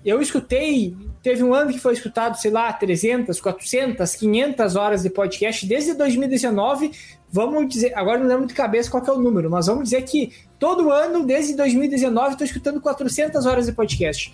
[0.07, 5.11] eu escutei, teve um ano que foi escutado, sei lá, 300, 400, 500 horas de
[5.11, 6.93] podcast desde 2019.
[7.29, 10.33] Vamos dizer, agora não lembro de cabeça qual é o número, mas vamos dizer que
[10.61, 14.33] todo ano, desde 2019, estou escutando 400 horas de podcast.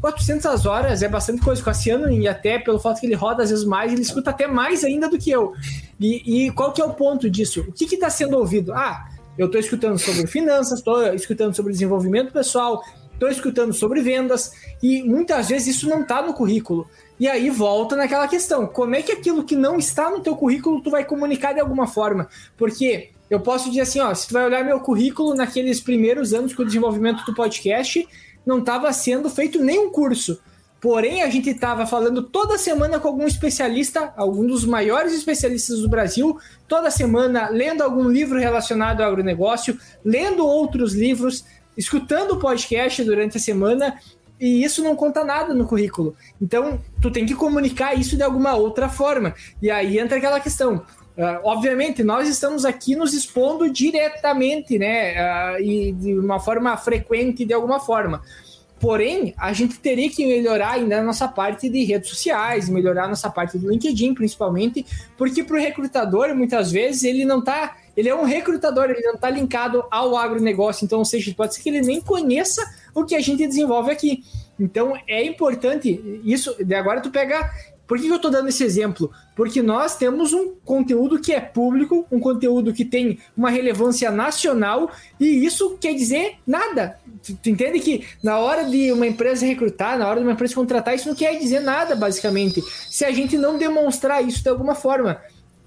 [0.00, 1.60] 400 horas é bastante coisa.
[1.60, 4.46] O Cassiano, e até pelo fato que ele roda às vezes mais, ele escuta até
[4.46, 5.52] mais ainda do que eu.
[6.00, 7.60] E, e qual que é o ponto disso?
[7.68, 8.72] O que está sendo ouvido?
[8.72, 9.06] Ah,
[9.36, 12.82] eu estou escutando sobre finanças, estou escutando sobre desenvolvimento pessoal,
[13.22, 14.52] estou escutando sobre vendas
[14.82, 16.88] e muitas vezes isso não está no currículo.
[17.20, 20.82] E aí volta naquela questão, como é que aquilo que não está no teu currículo
[20.82, 22.28] tu vai comunicar de alguma forma?
[22.56, 26.52] Porque eu posso dizer assim, ó, se tu vai olhar meu currículo naqueles primeiros anos
[26.52, 28.06] com o desenvolvimento do podcast,
[28.44, 30.40] não estava sendo feito nenhum curso.
[30.80, 35.88] Porém, a gente estava falando toda semana com algum especialista, algum dos maiores especialistas do
[35.88, 41.44] Brasil, toda semana lendo algum livro relacionado ao agronegócio, lendo outros livros,
[41.76, 43.98] escutando o podcast durante a semana
[44.42, 46.16] e isso não conta nada no currículo.
[46.40, 49.34] Então, tu tem que comunicar isso de alguma outra forma.
[49.62, 50.82] E aí entra aquela questão.
[51.16, 55.14] Uh, obviamente, nós estamos aqui nos expondo diretamente, né?
[55.14, 58.20] Uh, e de uma forma frequente, de alguma forma.
[58.80, 63.08] Porém, a gente teria que melhorar ainda a nossa parte de redes sociais, melhorar a
[63.08, 64.84] nossa parte do LinkedIn, principalmente,
[65.16, 67.76] porque para o recrutador, muitas vezes, ele não está.
[67.96, 71.62] Ele é um recrutador, ele não está linkado ao agronegócio, então, ou seja, pode ser
[71.62, 72.62] que ele nem conheça
[72.94, 74.24] o que a gente desenvolve aqui.
[74.58, 76.54] Então, é importante isso.
[76.64, 77.50] De agora, tu pega
[77.92, 79.10] por que eu estou dando esse exemplo?
[79.36, 84.90] Porque nós temos um conteúdo que é público, um conteúdo que tem uma relevância nacional,
[85.20, 86.98] e isso quer dizer nada.
[87.22, 90.54] Tu, tu entende que na hora de uma empresa recrutar, na hora de uma empresa
[90.54, 94.74] contratar, isso não quer dizer nada, basicamente, se a gente não demonstrar isso de alguma
[94.74, 95.20] forma.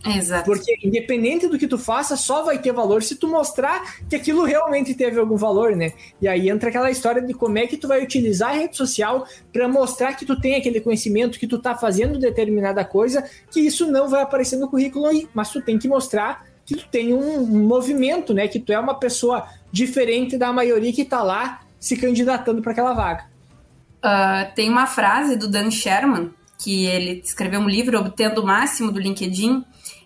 [0.05, 0.45] Exato.
[0.45, 4.43] Porque independente do que tu faça, só vai ter valor se tu mostrar que aquilo
[4.43, 5.93] realmente teve algum valor, né?
[6.21, 9.25] E aí entra aquela história de como é que tu vai utilizar a rede social
[9.51, 13.91] para mostrar que tu tem aquele conhecimento, que tu tá fazendo determinada coisa, que isso
[13.91, 17.45] não vai aparecer no currículo aí, mas tu tem que mostrar que tu tem um
[17.45, 18.47] movimento, né?
[18.47, 22.93] Que tu é uma pessoa diferente da maioria que tá lá se candidatando para aquela
[22.93, 23.25] vaga.
[23.97, 28.91] Uh, tem uma frase do Dan Sherman, que ele escreveu um livro Obtendo o Máximo
[28.91, 29.63] do LinkedIn,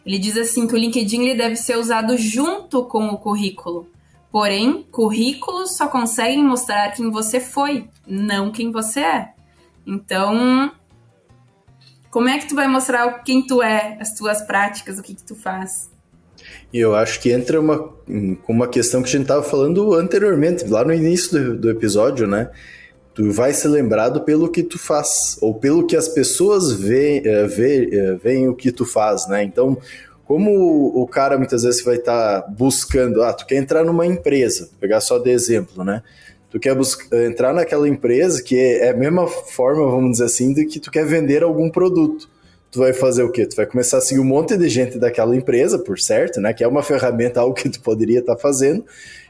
[0.10, 3.88] ele diz assim que o LinkedIn ele deve ser usado junto com o currículo.
[4.32, 9.30] Porém, currículos só conseguem mostrar quem você foi, não quem você é.
[9.86, 10.72] Então,
[12.10, 15.24] como é que tu vai mostrar quem tu é, as tuas práticas, o que, que
[15.24, 15.91] tu faz?
[16.74, 17.93] E eu acho que entra uma,
[18.47, 22.49] uma questão que a gente estava falando anteriormente, lá no início do, do episódio, né?
[23.20, 27.47] Tu vai ser lembrado pelo que tu faz, ou pelo que as pessoas veem, eh,
[27.91, 29.43] eh, veem o que tu faz, né?
[29.43, 29.78] Então,
[30.24, 30.49] como
[30.95, 35.01] o cara muitas vezes vai estar tá buscando, ah, tu quer entrar numa empresa, pegar
[35.01, 36.01] só de exemplo, né?
[36.49, 36.78] Tu quer
[37.28, 41.05] entrar naquela empresa que é a mesma forma, vamos dizer assim, de que tu quer
[41.05, 42.30] vender algum produto.
[42.72, 43.45] Tu vai fazer o quê?
[43.45, 46.53] Tu vai começar a seguir um monte de gente daquela empresa, por certo, né?
[46.53, 48.86] Que é uma ferramenta, algo que tu poderia estar tá fazendo,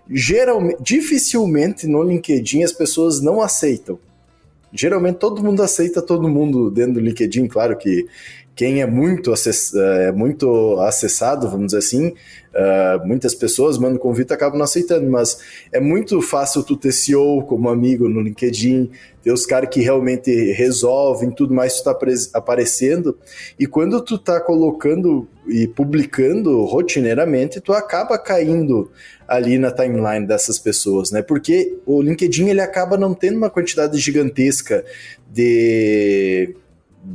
[0.10, 3.99] geralmente, dificilmente no LinkedIn as pessoas não aceitam.
[4.72, 8.05] Geralmente todo mundo aceita todo mundo dentro do LinkedIn, claro que
[8.60, 14.32] quem é muito, acess, é muito acessado, vamos dizer assim, uh, muitas pessoas mandam convite
[14.32, 15.39] e acabam não aceitando, mas
[15.72, 18.91] é muito fácil tu ter CEO como amigo no LinkedIn,
[19.24, 21.97] ter os caras que realmente resolvem tudo mais, tu tá
[22.34, 23.18] aparecendo,
[23.57, 28.91] e quando tu tá colocando e publicando rotineiramente, tu acaba caindo
[29.30, 31.22] ali na timeline dessas pessoas, né?
[31.22, 34.84] Porque o LinkedIn ele acaba não tendo uma quantidade gigantesca
[35.32, 36.56] de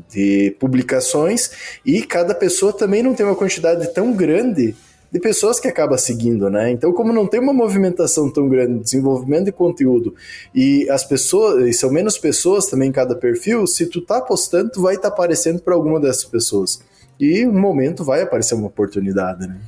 [0.09, 4.75] de publicações e cada pessoa também não tem uma quantidade tão grande
[5.13, 6.73] de pessoas que acaba seguindo, né?
[6.73, 10.15] Então, como não tem uma movimentação tão grande de desenvolvimento de conteúdo
[10.53, 14.71] e as pessoas, e são menos pessoas também em cada perfil, se tu tá postando,
[14.71, 16.83] tu vai estar tá aparecendo para alguma dessas pessoas.
[17.21, 19.61] E um momento vai aparecer uma oportunidade, né?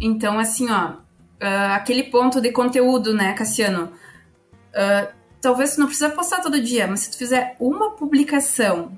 [0.00, 0.92] Então, assim, ó,
[1.40, 3.92] uh, aquele ponto de conteúdo, né, Cassiano?
[4.72, 8.96] Uh, talvez tu não precisa postar todo dia, mas se tu fizer uma publicação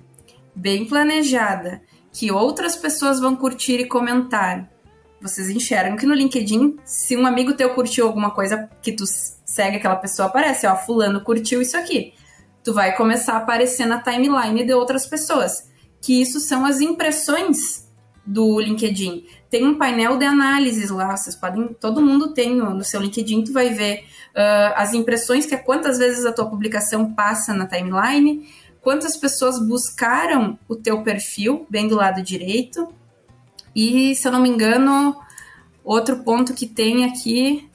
[0.54, 1.82] bem planejada,
[2.12, 4.68] que outras pessoas vão curtir e comentar,
[5.20, 9.76] vocês enxergam que no LinkedIn, se um amigo teu curtiu alguma coisa que tu segue
[9.76, 12.14] aquela pessoa, aparece, ó, fulano curtiu isso aqui.
[12.62, 15.68] Tu vai começar a aparecer na timeline de outras pessoas.
[16.00, 17.88] Que isso são as impressões
[18.24, 19.26] do LinkedIn.
[19.50, 23.52] Tem um painel de análises lá, vocês podem, todo mundo tem no, seu LinkedIn, tu
[23.52, 28.46] vai ver uh, as impressões, que é quantas vezes a tua publicação passa na timeline,
[28.80, 32.92] quantas pessoas buscaram o teu perfil, bem do lado direito.
[33.74, 35.16] E, se eu não me engano,
[35.82, 37.68] outro ponto que tem aqui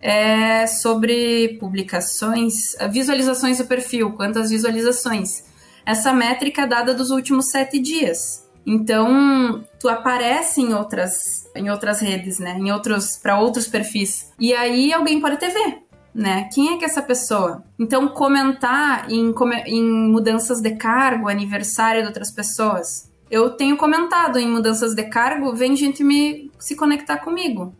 [0.00, 5.44] é sobre publicações, visualizações do perfil, quantas visualizações.
[5.84, 8.48] Essa métrica é dada dos últimos sete dias.
[8.66, 12.56] Então, tu aparece em outras, em outras redes, né?
[12.58, 14.32] Em outros, para outros perfis.
[14.38, 16.48] E aí alguém pode te ver né?
[16.52, 17.62] Quem é que é essa pessoa?
[17.78, 19.32] Então, comentar em,
[19.66, 23.10] em mudanças de cargo, aniversário de outras pessoas.
[23.30, 27.74] Eu tenho comentado em mudanças de cargo, vem gente me se conectar comigo.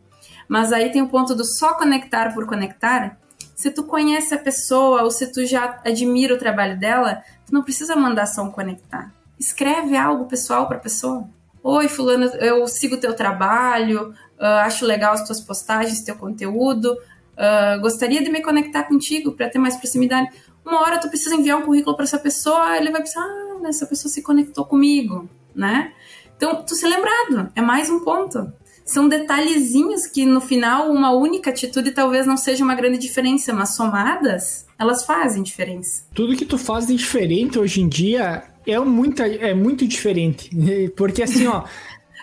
[0.48, 3.18] Mas aí tem o ponto do só conectar por conectar.
[3.54, 7.62] Se tu conhece a pessoa ou se tu já admira o trabalho dela, tu não
[7.62, 9.12] precisa mandar só um conectar.
[9.40, 11.26] Escreve algo pessoal para a pessoa.
[11.62, 17.80] Oi, fulano, eu sigo teu trabalho, uh, acho legal as tuas postagens, teu conteúdo, uh,
[17.80, 20.30] gostaria de me conectar contigo para ter mais proximidade.
[20.62, 23.86] Uma hora tu precisa enviar um currículo para essa pessoa, ele vai pensar, ah, essa
[23.86, 25.94] pessoa se conectou comigo, né?
[26.36, 28.52] Então, tu ser lembrado, é mais um ponto.
[28.84, 33.74] São detalhezinhos que no final uma única atitude talvez não seja uma grande diferença, mas
[33.74, 36.04] somadas, elas fazem diferença.
[36.14, 40.50] Tudo que tu faz de diferente hoje em dia é muito, é muito diferente.
[40.96, 41.64] Porque assim, ó.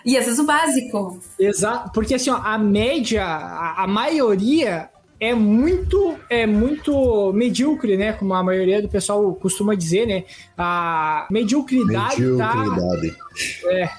[0.04, 1.20] e às vezes o básico.
[1.38, 1.92] Exato.
[1.92, 4.90] Porque assim, ó, a média, a, a maioria
[5.20, 8.12] é muito é muito medíocre, né?
[8.12, 10.24] Como a maioria do pessoal costuma dizer, né?
[10.56, 13.16] A mediocridade, mediocridade.
[13.62, 13.90] tá é,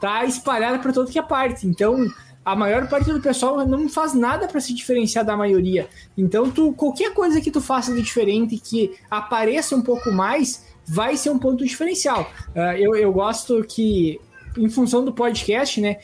[0.00, 1.66] tá espalhada para todo que é parte.
[1.66, 2.06] Então,
[2.44, 5.88] a maior parte do pessoal não faz nada para se diferenciar da maioria.
[6.16, 11.16] Então, tu qualquer coisa que tu faça de diferente que apareça um pouco mais, vai
[11.16, 12.30] ser um ponto diferencial.
[12.54, 14.20] Uh, eu, eu gosto que,
[14.56, 15.98] em função do podcast, né?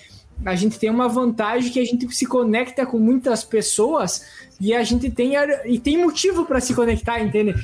[0.44, 4.24] A gente tem uma vantagem que a gente se conecta com muitas pessoas
[4.60, 5.32] e a gente tem
[5.64, 7.54] e tem motivo para se conectar, entende?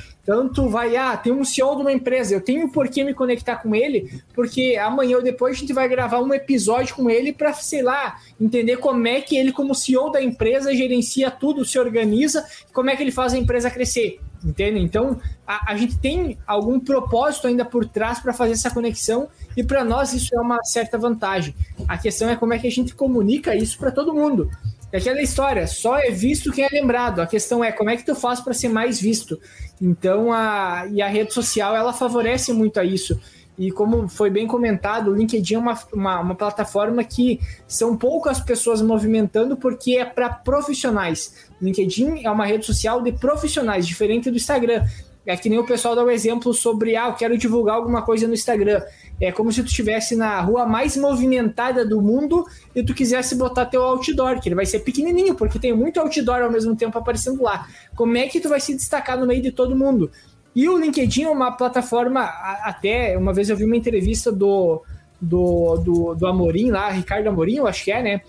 [0.53, 3.57] Tu vai, ah, tem um CEO de uma empresa, eu tenho por que me conectar
[3.57, 7.53] com ele, porque amanhã ou depois a gente vai gravar um episódio com ele para,
[7.53, 12.45] sei lá, entender como é que ele, como CEO da empresa, gerencia tudo, se organiza,
[12.71, 14.79] como é que ele faz a empresa crescer, entende?
[14.79, 19.63] Então a, a gente tem algum propósito ainda por trás para fazer essa conexão e
[19.63, 21.55] para nós isso é uma certa vantagem.
[21.87, 24.49] A questão é como é que a gente comunica isso para todo mundo.
[24.91, 27.19] É aquela história, só é visto quem é lembrado.
[27.19, 29.39] A questão é como é que tu faz para ser mais visto.
[29.81, 33.19] Então, a, e a rede social, ela favorece muito a isso.
[33.57, 38.39] E como foi bem comentado, o LinkedIn é uma, uma, uma plataforma que são poucas
[38.39, 41.49] pessoas movimentando porque é para profissionais.
[41.61, 44.83] LinkedIn é uma rede social de profissionais, diferente do Instagram.
[45.25, 48.27] É que nem o pessoal dá um exemplo sobre, ah, eu quero divulgar alguma coisa
[48.27, 48.81] no Instagram.
[49.21, 52.45] É como se tu estivesse na rua mais movimentada do mundo
[52.75, 56.41] e tu quisesse botar teu outdoor, que ele vai ser pequenininho, porque tem muito outdoor
[56.41, 57.67] ao mesmo tempo aparecendo lá.
[57.95, 60.11] Como é que tu vai se destacar no meio de todo mundo?
[60.55, 64.83] E o LinkedIn é uma plataforma, até uma vez eu vi uma entrevista do,
[65.19, 68.21] do, do, do Amorim lá, Ricardo Amorim, eu acho que é, né?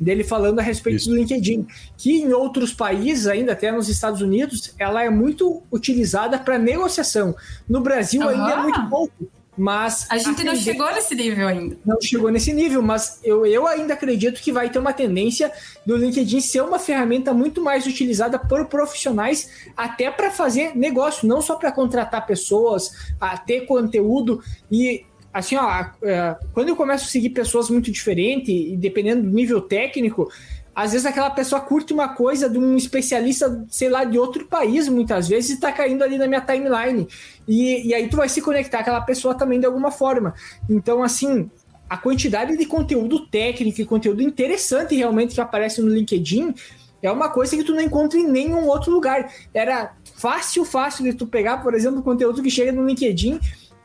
[0.00, 1.10] dele falando a respeito Isso.
[1.10, 1.66] do LinkedIn,
[1.96, 7.36] que em outros países, ainda até nos Estados Unidos, ela é muito utilizada para negociação.
[7.68, 8.28] No Brasil uhum.
[8.28, 9.30] ainda é muito pouco.
[9.60, 11.76] Mas a gente não chegou nesse nível ainda.
[11.84, 15.52] Não chegou nesse nível, mas eu, eu ainda acredito que vai ter uma tendência
[15.84, 21.42] do LinkedIn ser uma ferramenta muito mais utilizada por profissionais, até para fazer negócio, não
[21.42, 24.42] só para contratar pessoas, a ter conteúdo.
[24.72, 29.28] E assim, ó, é, quando eu começo a seguir pessoas muito diferentes, e dependendo do
[29.28, 30.32] nível técnico,
[30.80, 34.88] às vezes aquela pessoa curte uma coisa de um especialista, sei lá, de outro país,
[34.88, 37.06] muitas vezes, e tá caindo ali na minha timeline.
[37.46, 40.32] E, e aí tu vai se conectar aquela pessoa também de alguma forma.
[40.70, 41.50] Então, assim,
[41.86, 46.54] a quantidade de conteúdo técnico e conteúdo interessante realmente que aparece no LinkedIn
[47.02, 49.30] é uma coisa que tu não encontra em nenhum outro lugar.
[49.52, 53.38] Era fácil, fácil de tu pegar, por exemplo, o conteúdo que chega no LinkedIn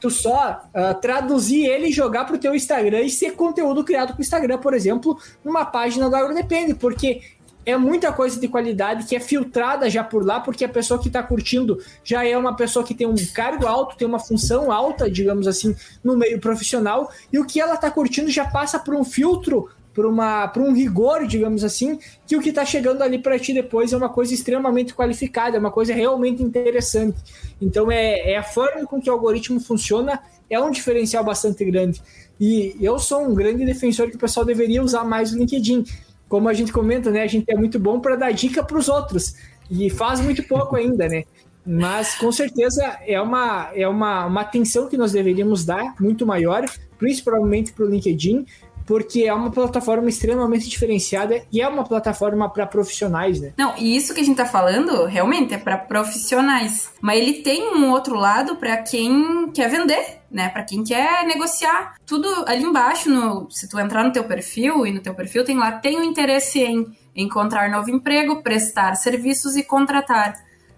[0.06, 4.10] tu só uh, traduzir ele e jogar para o teu Instagram e ser conteúdo criado
[4.10, 7.24] para o Instagram, por exemplo, numa página do AgroDepende, porque
[7.66, 11.08] é muita coisa de qualidade que é filtrada já por lá, porque a pessoa que
[11.08, 15.10] está curtindo já é uma pessoa que tem um cargo alto, tem uma função alta,
[15.10, 19.04] digamos assim, no meio profissional, e o que ela está curtindo já passa por um
[19.04, 23.94] filtro para um rigor, digamos assim, que o que está chegando ali para ti depois
[23.94, 27.18] é uma coisa extremamente qualificada, é uma coisa realmente interessante.
[27.62, 32.02] Então é, é a forma com que o algoritmo funciona é um diferencial bastante grande.
[32.40, 35.86] E eu sou um grande defensor que o pessoal deveria usar mais o LinkedIn.
[36.28, 37.22] Como a gente comenta, né?
[37.22, 39.36] A gente é muito bom para dar dica para os outros
[39.72, 41.24] e faz muito pouco ainda, né?
[41.66, 46.64] Mas com certeza é uma, é uma, uma atenção que nós deveríamos dar muito maior,
[47.00, 48.46] principalmente para o LinkedIn,
[48.86, 53.54] porque é uma plataforma extremamente diferenciada e é uma plataforma para profissionais, né?
[53.58, 57.76] Não, e isso que a gente tá falando realmente é para profissionais, mas ele tem
[57.76, 60.50] um outro lado para quem quer vender, né?
[60.50, 61.96] Para quem quer negociar.
[62.06, 65.58] Tudo ali embaixo, no, se tu entrar no teu perfil e no teu perfil tem
[65.58, 70.36] lá tem o interesse em encontrar novo emprego, prestar serviços e contratar.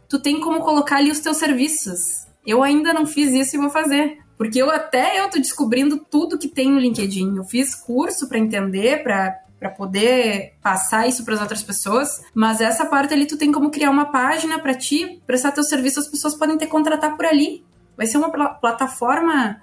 [0.07, 2.27] Tu tem como colocar ali os teus serviços.
[2.45, 4.19] Eu ainda não fiz isso e vou fazer.
[4.37, 7.35] Porque eu até eu tô descobrindo tudo que tem no LinkedIn.
[7.35, 12.61] Eu fiz curso para entender, para para poder passar isso para as outras pessoas, mas
[12.61, 16.07] essa parte ali tu tem como criar uma página para ti, prestar teu serviço, as
[16.07, 17.65] pessoas podem te contratar por ali.
[17.95, 19.59] Vai ser uma pl plataforma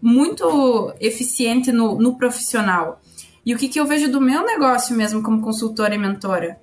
[0.00, 3.00] muito eficiente no, no profissional.
[3.44, 6.58] E o que, que eu vejo do meu negócio mesmo como consultora e mentora?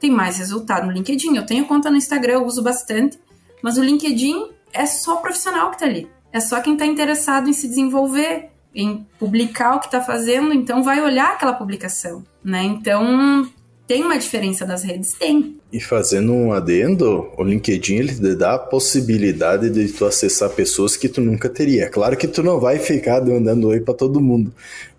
[0.00, 1.36] Tem mais resultado no LinkedIn.
[1.36, 3.18] Eu tenho conta no Instagram, eu uso bastante,
[3.62, 6.08] mas o LinkedIn é só profissional que tá ali.
[6.34, 10.82] É só quem está interessado em se desenvolver, em publicar o que está fazendo, então
[10.82, 12.64] vai olhar aquela publicação, né?
[12.64, 13.48] Então
[13.86, 15.12] tem uma diferença das redes?
[15.12, 15.60] Tem.
[15.72, 20.96] E fazendo um adendo, o LinkedIn ele te dá a possibilidade de tu acessar pessoas
[20.96, 21.88] que tu nunca teria.
[21.88, 24.52] Claro que tu não vai ficar dando oi para todo mundo,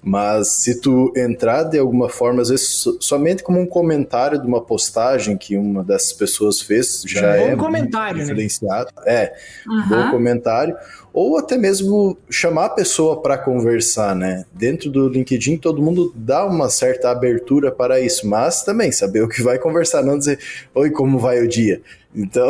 [0.08, 4.62] Mas se tu entrar de alguma forma, às vezes somente como um comentário de uma
[4.62, 8.24] postagem que uma dessas pessoas fez, já é, um comentário, né?
[8.24, 8.92] influenciado.
[8.98, 9.04] Né?
[9.08, 9.34] É,
[9.68, 9.90] uhum.
[9.90, 10.78] bom comentário
[11.16, 14.44] ou até mesmo chamar a pessoa para conversar, né?
[14.52, 19.30] Dentro do LinkedIn, todo mundo dá uma certa abertura para isso, mas também saber o
[19.30, 20.38] que vai conversar, não dizer,
[20.74, 21.82] oi, como vai o dia?
[22.16, 22.50] Então,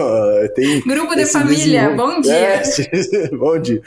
[0.54, 0.82] tem.
[0.82, 2.34] Grupo de família, bom dia.
[2.34, 3.80] É, bom dia.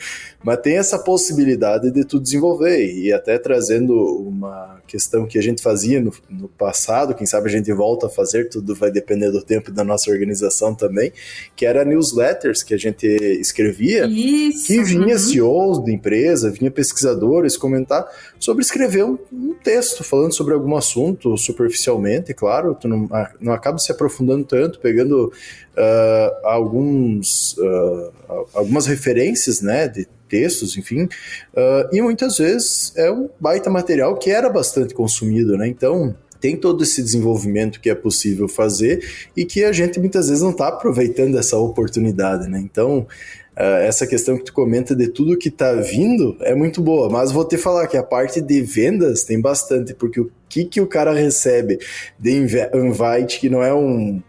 [0.44, 5.62] Mas tem essa possibilidade de tu desenvolver, e até trazendo uma questão que a gente
[5.62, 9.42] fazia no, no, passado, quem sabe a gente volta a fazer, tudo vai depender do
[9.42, 11.14] tempo da nossa organização também,
[11.56, 14.66] que era newsletters que a gente escrevia, Isso.
[14.66, 15.20] que vinha uhum.
[15.20, 18.06] CEOs de empresa, vinha pesquisadores comentar
[18.40, 23.08] sobre escrever um, um, texto falando sobre algum assunto superficialmente, claro, tu não,
[23.40, 28.12] não acaba se aprofundando tanto, pegando uh, alguns, uh,
[28.54, 34.32] algumas referências, né, de textos, enfim, uh, e muitas vezes é um baita material que
[34.32, 35.68] era bastante consumido, né?
[35.68, 39.04] Então tem todo esse desenvolvimento que é possível fazer
[39.36, 42.60] e que a gente muitas vezes não está aproveitando essa oportunidade, né?
[42.60, 43.06] Então
[43.54, 47.46] essa questão que tu comenta de tudo que tá vindo é muito boa, mas vou
[47.46, 51.14] te falar que a parte de vendas tem bastante, porque o que, que o cara
[51.14, 51.80] recebe
[52.20, 54.22] de invite, que não é um.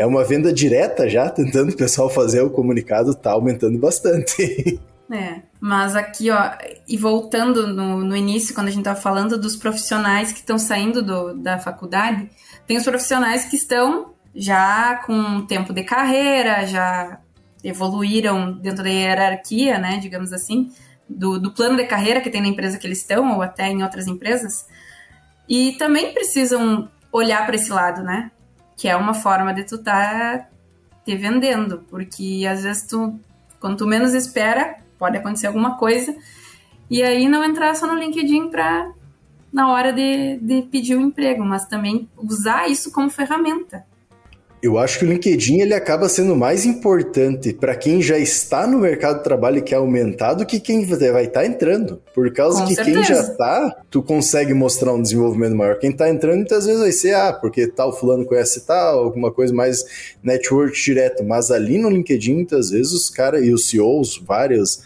[0.00, 4.80] É uma venda direta já, tentando o pessoal fazer o comunicado, tá aumentando bastante.
[5.12, 6.52] É, mas aqui, ó,
[6.86, 11.02] e voltando no, no início, quando a gente estava falando dos profissionais que estão saindo
[11.02, 12.30] do, da faculdade,
[12.64, 17.18] tem os profissionais que estão já com tempo de carreira, já
[17.64, 20.70] evoluíram dentro da hierarquia, né, digamos assim,
[21.08, 23.82] do, do plano de carreira que tem na empresa que eles estão, ou até em
[23.82, 24.64] outras empresas,
[25.48, 28.30] e também precisam olhar para esse lado, né,
[28.80, 30.48] que é uma forma de tu tá
[31.04, 33.14] te vendendo, porque às vezes tu,
[33.60, 36.16] quando tu menos espera, pode acontecer alguma coisa.
[36.88, 38.90] E aí não entrar só no LinkedIn para
[39.52, 43.84] na hora de, de pedir um emprego, mas também usar isso como ferramenta.
[44.62, 48.78] Eu acho que o LinkedIn ele acaba sendo mais importante para quem já está no
[48.78, 52.02] mercado de trabalho e quer aumentar do que quem vai estar tá entrando.
[52.14, 52.96] Por causa Com que certeza.
[52.98, 55.78] quem já está, tu consegue mostrar um desenvolvimento maior.
[55.78, 59.54] Quem está entrando muitas vezes vai ser, ah, porque tal fulano conhece tal, alguma coisa
[59.54, 59.82] mais
[60.22, 61.24] network direto.
[61.24, 64.82] Mas ali no LinkedIn, muitas vezes os caras e os CEOs, vários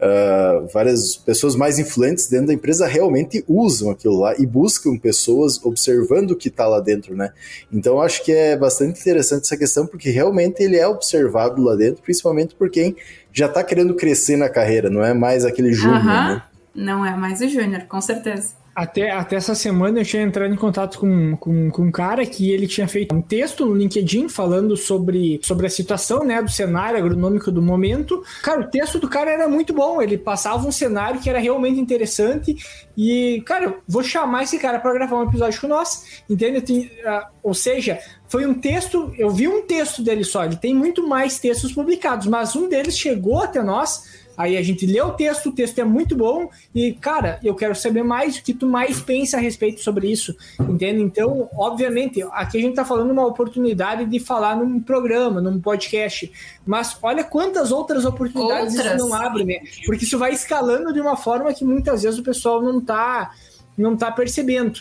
[0.00, 5.64] uh, várias pessoas mais influentes dentro da empresa realmente usam aquilo lá e buscam pessoas
[5.64, 7.32] observando o que está lá dentro, né?
[7.72, 12.02] Então acho que é bastante interessante essa questão porque realmente ele é observado lá dentro,
[12.02, 12.96] principalmente por quem
[13.32, 16.42] já está querendo crescer na carreira, não é mais aquele júnior, né?
[16.74, 18.54] Não é mais o júnior, com certeza.
[18.78, 22.52] Até, até essa semana eu tinha entrado em contato com, com, com um cara que
[22.52, 26.96] ele tinha feito um texto no LinkedIn falando sobre, sobre a situação, né, do cenário
[26.96, 28.22] agronômico do momento.
[28.40, 31.80] Cara, o texto do cara era muito bom, ele passava um cenário que era realmente
[31.80, 32.56] interessante
[32.96, 36.88] e, cara, vou chamar esse cara para gravar um episódio com nós, entende?
[37.04, 37.98] Uh, ou seja,
[38.28, 42.28] foi um texto, eu vi um texto dele só, ele tem muito mais textos publicados,
[42.28, 45.84] mas um deles chegou até nós Aí a gente lê o texto, o texto é
[45.84, 49.80] muito bom e, cara, eu quero saber mais o que tu mais pensa a respeito
[49.80, 51.02] sobre isso, entende?
[51.02, 56.30] Então, obviamente, aqui a gente tá falando uma oportunidade de falar num programa, num podcast,
[56.64, 58.94] mas olha quantas outras oportunidades outras.
[58.94, 59.58] isso não abre, né?
[59.84, 63.32] Porque isso vai escalando de uma forma que muitas vezes o pessoal não tá,
[63.76, 64.78] não tá percebendo.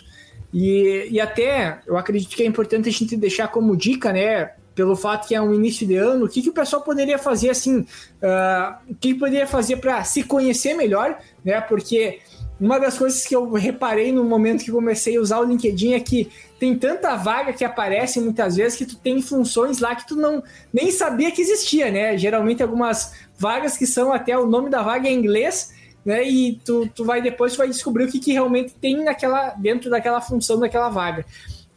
[0.53, 4.51] E, e até eu acredito que é importante a gente deixar como dica, né?
[4.77, 7.49] Pelo fato que é um início de ano, o que, que o pessoal poderia fazer
[7.49, 7.79] assim?
[7.79, 11.59] Uh, o que, que poderia fazer para se conhecer melhor, né?
[11.59, 12.19] Porque
[12.61, 15.99] uma das coisas que eu reparei no momento que comecei a usar o LinkedIn é
[15.99, 20.15] que tem tanta vaga que aparece muitas vezes que tu tem funções lá que tu
[20.15, 22.15] não nem sabia que existia, né?
[22.15, 25.73] Geralmente algumas vagas que são até o nome da vaga em inglês,
[26.05, 26.23] né?
[26.23, 29.89] E tu, tu vai depois tu vai descobrir o que, que realmente tem naquela dentro
[29.89, 31.25] daquela função daquela vaga.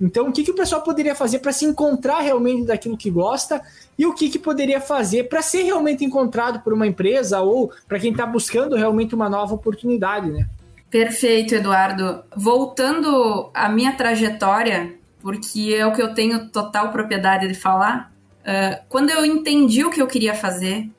[0.00, 3.60] Então, o que, que o pessoal poderia fazer para se encontrar realmente daquilo que gosta
[3.98, 7.98] e o que, que poderia fazer para ser realmente encontrado por uma empresa ou para
[7.98, 10.48] quem está buscando realmente uma nova oportunidade, né?
[10.88, 12.24] Perfeito, Eduardo.
[12.34, 18.82] Voltando à minha trajetória, porque é o que eu tenho total propriedade de falar, uh,
[18.88, 20.90] quando eu entendi o que eu queria fazer,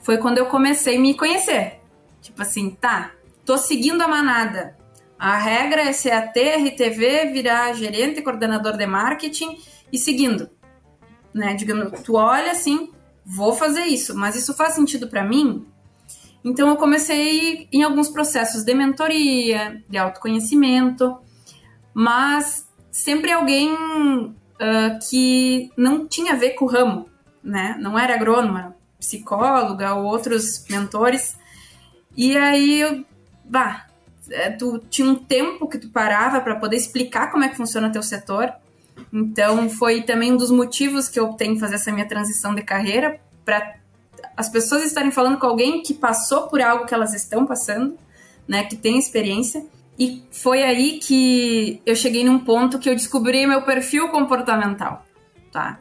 [0.00, 1.80] foi quando eu comecei a me conhecer.
[2.22, 3.12] Tipo assim, tá,
[3.44, 4.74] tô seguindo a manada,
[5.22, 9.56] a regra é ser AT, RTV, virar gerente, coordenador de marketing
[9.92, 10.50] e seguindo.
[11.32, 11.54] Né?
[11.54, 12.90] Digamos, tu olha assim,
[13.24, 15.64] vou fazer isso, mas isso faz sentido para mim?
[16.44, 21.16] Então eu comecei em alguns processos de mentoria, de autoconhecimento,
[21.94, 27.08] mas sempre alguém uh, que não tinha a ver com o ramo,
[27.44, 27.76] né?
[27.78, 31.38] Não era agrônoma, psicóloga ou outros mentores.
[32.16, 33.04] E aí eu,
[33.44, 33.86] bah,
[34.30, 37.90] é, tu tinha um tempo que tu parava para poder explicar como é que funciona
[37.90, 38.52] teu setor.
[39.12, 42.62] Então, foi também um dos motivos que eu optei em fazer essa minha transição de
[42.62, 43.76] carreira, para
[44.36, 47.98] as pessoas estarem falando com alguém que passou por algo que elas estão passando,
[48.46, 49.64] né, que tem experiência.
[49.98, 55.04] E foi aí que eu cheguei num ponto que eu descobri meu perfil comportamental,
[55.52, 55.78] tá?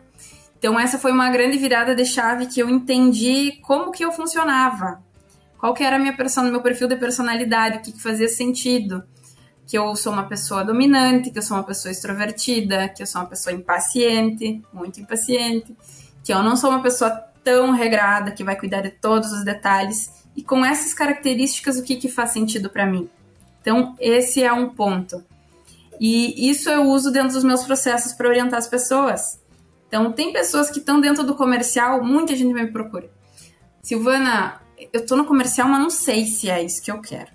[0.57, 5.01] Então essa foi uma grande virada de chave que eu entendi como que eu funcionava,
[5.61, 9.03] qual que era a minha persona, meu perfil de personalidade, o que, que fazia sentido,
[9.67, 13.21] que eu sou uma pessoa dominante, que eu sou uma pessoa extrovertida, que eu sou
[13.21, 15.77] uma pessoa impaciente, muito impaciente,
[16.23, 17.11] que eu não sou uma pessoa
[17.43, 20.11] tão regrada que vai cuidar de todos os detalhes.
[20.35, 23.07] E com essas características, o que, que faz sentido para mim?
[23.61, 25.23] Então, esse é um ponto.
[25.99, 29.39] E isso eu uso dentro dos meus processos para orientar as pessoas.
[29.87, 33.11] Então, tem pessoas que estão dentro do comercial, muita gente me procura.
[33.83, 34.60] Silvana,
[34.91, 37.31] eu tô no comercial, mas não sei se é isso que eu quero.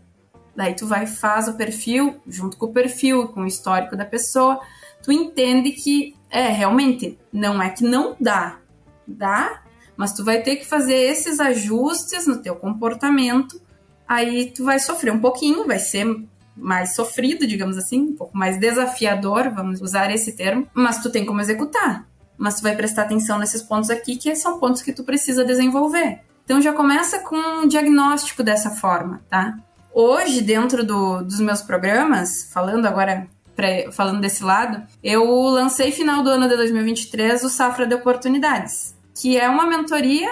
[0.55, 4.59] Daí tu vai faz o perfil, junto com o perfil, com o histórico da pessoa,
[5.03, 8.59] tu entende que é realmente não é que não dá,
[9.07, 9.63] dá,
[9.97, 13.61] mas tu vai ter que fazer esses ajustes no teu comportamento.
[14.09, 16.07] Aí tu vai sofrer um pouquinho, vai ser
[16.57, 21.27] mais sofrido, digamos assim, um pouco mais desafiador, vamos usar esse termo, mas tu tem
[21.27, 22.09] como executar.
[22.39, 26.21] Mas tu vai prestar atenção nesses pontos aqui, que são pontos que tu precisa desenvolver.
[26.47, 29.59] Então já começa com um diagnóstico dessa forma, tá?
[29.93, 33.27] Hoje, dentro do, dos meus programas, falando agora,
[33.57, 38.95] pra, falando desse lado, eu lancei final do ano de 2023 o Safra de Oportunidades,
[39.13, 40.31] que é uma mentoria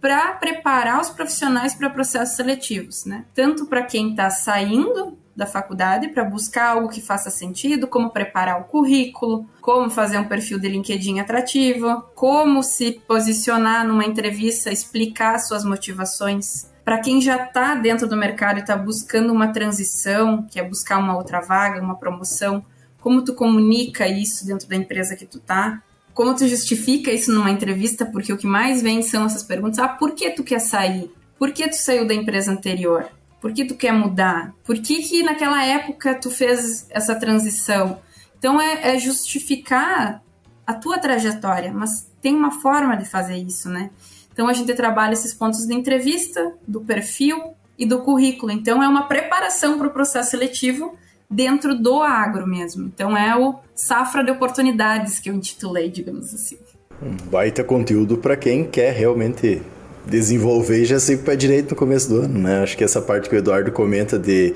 [0.00, 3.24] para preparar os profissionais para processos seletivos, né?
[3.32, 8.60] Tanto para quem está saindo da faculdade para buscar algo que faça sentido, como preparar
[8.60, 15.38] o currículo, como fazer um perfil de LinkedIn atrativo, como se posicionar numa entrevista, explicar
[15.38, 16.70] suas motivações.
[16.84, 20.98] Para quem já está dentro do mercado e está buscando uma transição, que é buscar
[20.98, 22.64] uma outra vaga, uma promoção,
[23.00, 25.82] como tu comunica isso dentro da empresa que tu tá?
[26.12, 28.04] Como tu justifica isso numa entrevista?
[28.04, 29.78] Porque o que mais vem são essas perguntas.
[29.78, 31.10] Ah, por que tu quer sair?
[31.38, 33.08] Por que tu saiu da empresa anterior?
[33.42, 34.54] Por que tu quer mudar?
[34.62, 37.98] Por que, que naquela época tu fez essa transição?
[38.38, 40.22] Então é, é justificar
[40.64, 43.90] a tua trajetória, mas tem uma forma de fazer isso, né?
[44.32, 48.52] Então a gente trabalha esses pontos de entrevista, do perfil e do currículo.
[48.52, 50.96] Então é uma preparação para o processo seletivo
[51.28, 52.86] dentro do agro mesmo.
[52.86, 56.58] Então é o safra de oportunidades que eu intitulei, digamos assim.
[57.02, 59.60] Um baita conteúdo para quem quer realmente
[60.06, 62.62] desenvolver já sei o pé direito no começo do ano, né?
[62.62, 64.54] Acho que essa parte que o Eduardo comenta de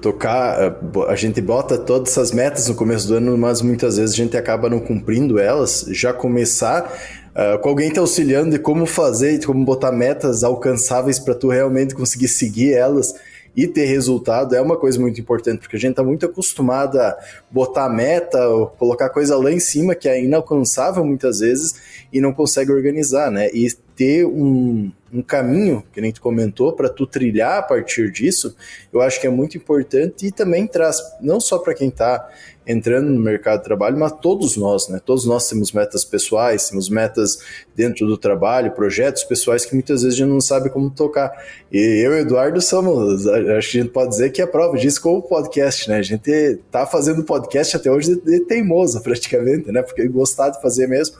[0.00, 0.76] tocar,
[1.08, 4.36] a gente bota todas essas metas no começo do ano, mas muitas vezes a gente
[4.36, 6.92] acaba não cumprindo elas, já começar
[7.34, 11.48] uh, com alguém te auxiliando de como fazer, de como botar metas alcançáveis para tu
[11.48, 13.14] realmente conseguir seguir elas
[13.56, 17.16] e ter resultado é uma coisa muito importante, porque a gente está muito acostumado a
[17.50, 21.74] botar meta, ou colocar coisa lá em cima que é inalcançável muitas vezes
[22.12, 23.48] e não consegue organizar, né?
[23.52, 28.54] E ter um, um caminho, que nem tu comentou, para tu trilhar a partir disso,
[28.92, 32.28] eu acho que é muito importante e também traz, não só para quem está
[32.68, 35.00] entrando no mercado de trabalho, mas todos nós, né?
[35.02, 37.38] Todos nós temos metas pessoais, temos metas
[37.74, 41.32] dentro do trabalho, projetos pessoais que muitas vezes a gente não sabe como tocar.
[41.72, 45.00] E eu e Eduardo somos, acho que a gente pode dizer que é prova disso
[45.00, 45.96] com o podcast, né?
[45.96, 49.80] A gente tá fazendo podcast até hoje de, de teimoso, praticamente, né?
[49.80, 51.16] Porque gostar de fazer mesmo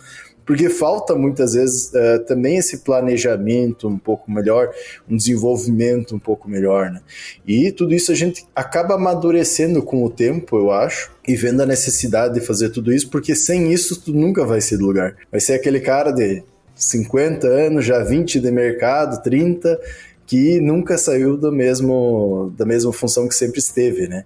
[0.49, 4.71] porque falta muitas vezes uh, também esse planejamento um pouco melhor,
[5.07, 7.03] um desenvolvimento um pouco melhor, né?
[7.47, 11.67] E tudo isso a gente acaba amadurecendo com o tempo, eu acho, e vendo a
[11.67, 15.17] necessidade de fazer tudo isso, porque sem isso tu nunca vai ser do lugar.
[15.31, 16.43] Vai ser aquele cara de
[16.75, 19.79] 50 anos, já 20 de mercado, 30,
[20.27, 24.25] que nunca saiu do mesmo, da mesma função que sempre esteve, né?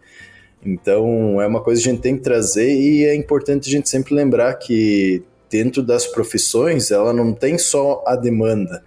[0.64, 3.88] Então é uma coisa que a gente tem que trazer e é importante a gente
[3.88, 8.82] sempre lembrar que dentro das profissões, ela não tem só a demanda,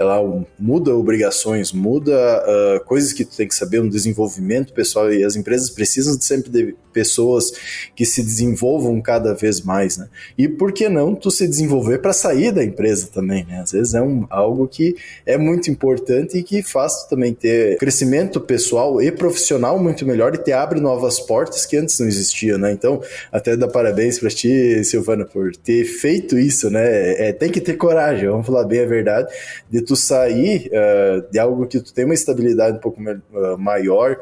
[0.00, 0.18] ela
[0.58, 2.10] muda obrigações, muda
[2.42, 6.48] uh, coisas que tu tem que saber, um desenvolvimento pessoal, e as empresas precisam sempre
[6.48, 7.52] de pessoas
[7.94, 10.08] que se desenvolvam cada vez mais, né?
[10.38, 13.60] E por que não tu se desenvolver para sair da empresa também, né?
[13.60, 14.96] Às vezes é um, algo que
[15.26, 20.34] é muito importante e que faz tu também ter crescimento pessoal e profissional muito melhor
[20.34, 22.72] e te abre novas portas que antes não existiam, né?
[22.72, 27.28] Então, até dar parabéns para ti, Silvana, por ter feito isso, né?
[27.28, 29.30] É, tem que ter coragem, vamos falar bem a verdade,
[29.70, 34.16] de tu sair uh, de algo que tu tem uma estabilidade um pouco uh, maior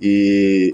[0.00, 0.72] e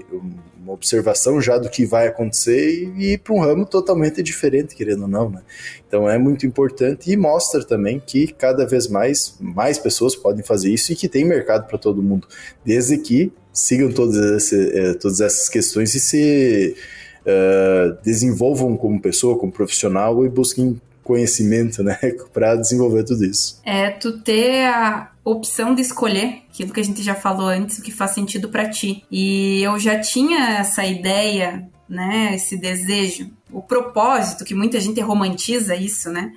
[0.55, 5.03] uma observação já do que vai acontecer e ir para um ramo totalmente diferente, querendo
[5.03, 5.41] ou não, né?
[5.87, 10.69] Então é muito importante e mostra também que cada vez mais mais pessoas podem fazer
[10.69, 12.27] isso e que tem mercado para todo mundo,
[12.63, 16.75] desde que sigam todas, esse, é, todas essas questões e se
[17.23, 21.97] uh, desenvolvam como pessoa, como profissional e busquem conhecimento, né,
[22.33, 23.61] para desenvolver tudo isso.
[23.63, 27.81] É tu ter a opção de escolher aquilo que a gente já falou antes, o
[27.81, 29.03] que faz sentido para ti.
[29.09, 35.75] E eu já tinha essa ideia, né, esse desejo, o propósito, que muita gente romantiza
[35.75, 36.33] isso, né?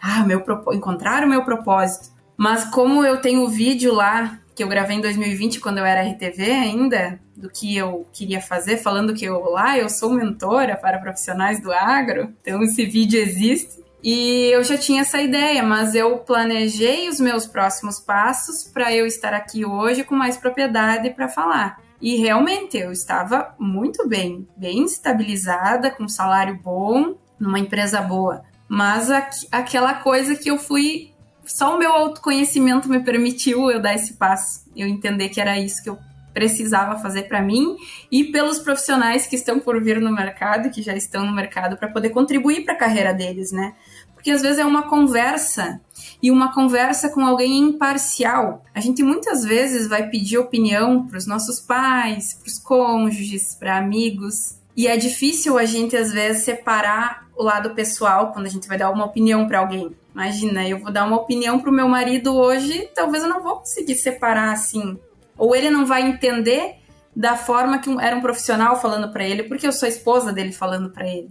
[0.00, 2.10] Ah, meu encontrar o meu propósito.
[2.36, 6.02] Mas como eu tenho o vídeo lá que eu gravei em 2020 quando eu era
[6.02, 10.98] RTV ainda, do que eu queria fazer, falando que eu lá eu sou mentora para
[10.98, 12.34] profissionais do agro.
[12.42, 13.78] Então esse vídeo existe.
[14.02, 19.06] E eu já tinha essa ideia, mas eu planejei os meus próximos passos para eu
[19.06, 21.80] estar aqui hoje com mais propriedade para falar.
[22.00, 28.44] E realmente eu estava muito bem, bem estabilizada, com salário bom, numa empresa boa.
[28.68, 31.12] Mas aqu aquela coisa que eu fui.
[31.44, 35.82] Só o meu autoconhecimento me permitiu eu dar esse passo, eu entender que era isso
[35.82, 35.98] que eu
[36.32, 37.76] precisava fazer para mim
[38.10, 41.88] e pelos profissionais que estão por vir no mercado, que já estão no mercado, para
[41.88, 43.74] poder contribuir para a carreira deles, né?
[44.14, 45.80] Porque às vezes é uma conversa
[46.22, 48.64] e uma conversa com alguém imparcial.
[48.74, 53.78] A gente muitas vezes vai pedir opinião para os nossos pais, para os cônjuges, para
[53.78, 54.58] amigos.
[54.76, 58.76] E é difícil a gente, às vezes, separar o lado pessoal quando a gente vai
[58.76, 59.94] dar uma opinião para alguém.
[60.12, 63.56] Imagina, eu vou dar uma opinião para o meu marido hoje, talvez eu não vou
[63.58, 64.98] conseguir separar assim
[65.38, 66.74] ou ele não vai entender
[67.14, 70.52] da forma que era um profissional falando para ele, porque eu sou a esposa dele
[70.52, 71.30] falando para ele,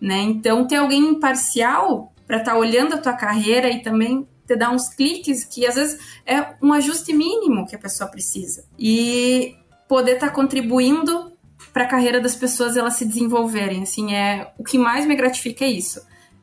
[0.00, 0.18] né?
[0.22, 4.70] Então ter alguém imparcial para estar tá olhando a tua carreira e também te dar
[4.70, 9.54] uns cliques que às vezes é um ajuste mínimo que a pessoa precisa e
[9.88, 11.32] poder estar tá contribuindo
[11.72, 15.64] para a carreira das pessoas elas se desenvolverem, assim é o que mais me gratifica
[15.64, 16.00] é isso.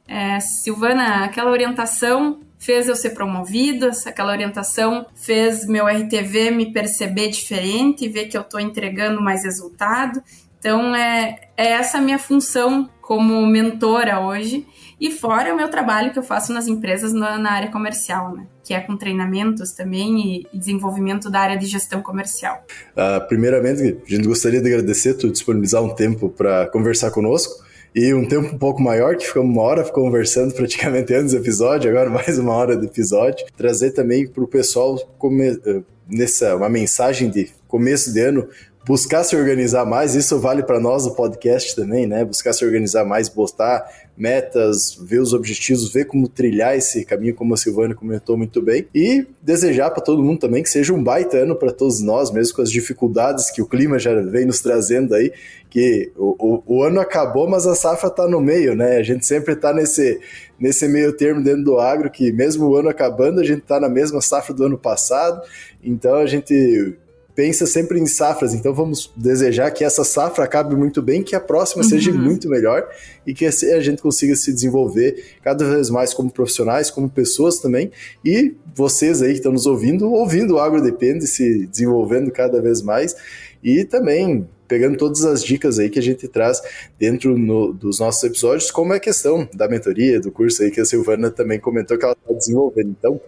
[0.07, 7.29] É, Silvana, aquela orientação fez eu ser promovida, aquela orientação fez meu RTV me perceber
[7.29, 10.21] diferente, ver que eu estou entregando mais resultado.
[10.59, 14.65] Então, é, é essa a minha função como mentora hoje.
[14.99, 18.47] E fora o meu trabalho que eu faço nas empresas na, na área comercial, né?
[18.63, 22.65] que é com treinamentos também e, e, desenvolvimento da área de gestão comercial.
[22.91, 27.63] Uh, primeiramente, a gente gostaria de agradecer tu disponibilizar um tempo para conversar conosco
[27.97, 31.89] e um tempo um pouco maior, que ficamos uma hora conversando praticamente antes do episódio,
[31.89, 33.43] agora mais uma hora do episódio.
[33.57, 38.47] Trazer também para o pessoal come, eh, nessa uma mensagem de começo de ano
[38.87, 42.23] buscar se organizar mais, isso vale para nós o podcast também, né?
[42.23, 43.85] Buscar se organizar mais, botar
[44.17, 48.87] metas, ver os objetivos, ver como trilhar esse caminho, como a Silvana comentou muito bem,
[48.95, 52.55] e desejar para todo mundo também que seja um baita ano para todos nós, mesmo
[52.55, 55.33] com as dificuldades que o clima já vem nos trazendo aí,
[55.69, 58.95] que o, o, o ano acabou, mas a safra está no meio, né?
[58.95, 60.19] A gente sempre está nesse,
[60.57, 63.89] nesse meio termo dentro do agro, que mesmo o ano acabando, a gente está na
[63.89, 65.41] mesma safra do ano passado,
[65.83, 66.95] então a gente
[67.37, 71.39] pensa sempre em safras, então vamos desejar que essa safra acabe muito bem, que a
[71.39, 71.89] próxima uhum.
[71.89, 72.89] seja muito melhor
[73.27, 77.91] e que a gente consiga se desenvolver cada vez mais como profissionais, como pessoas também,
[78.25, 82.81] e vocês aí que estão nos ouvindo, ouvindo o Agro Depende, se desenvolvendo cada vez
[82.81, 83.15] mais
[83.63, 86.59] e também pegando todas as dicas aí que a gente traz
[86.97, 90.81] dentro no, dos nossos episódios, como é a questão da mentoria, do curso aí que
[90.81, 92.95] a Silvana também comentou que ela está desenvolvendo.
[92.97, 93.21] Então,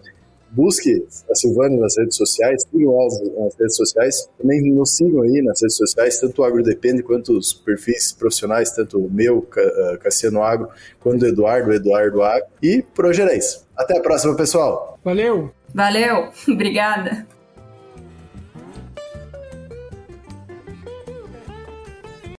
[0.50, 5.42] busque a Silvana nas redes sociais, sigam elas nas redes sociais, também nos sigam aí
[5.42, 9.98] nas redes sociais, tanto o Agro Depende quanto os perfis profissionais, tanto o meu, eh,
[10.02, 10.68] Cassiano Agro,
[11.00, 13.66] quanto o Eduardo, Eduardo Agro, e por hoje era isso.
[13.76, 14.98] Até a próxima, pessoal!
[15.04, 15.50] Valeu!
[15.74, 16.30] Valeu!
[16.48, 17.26] Obrigada!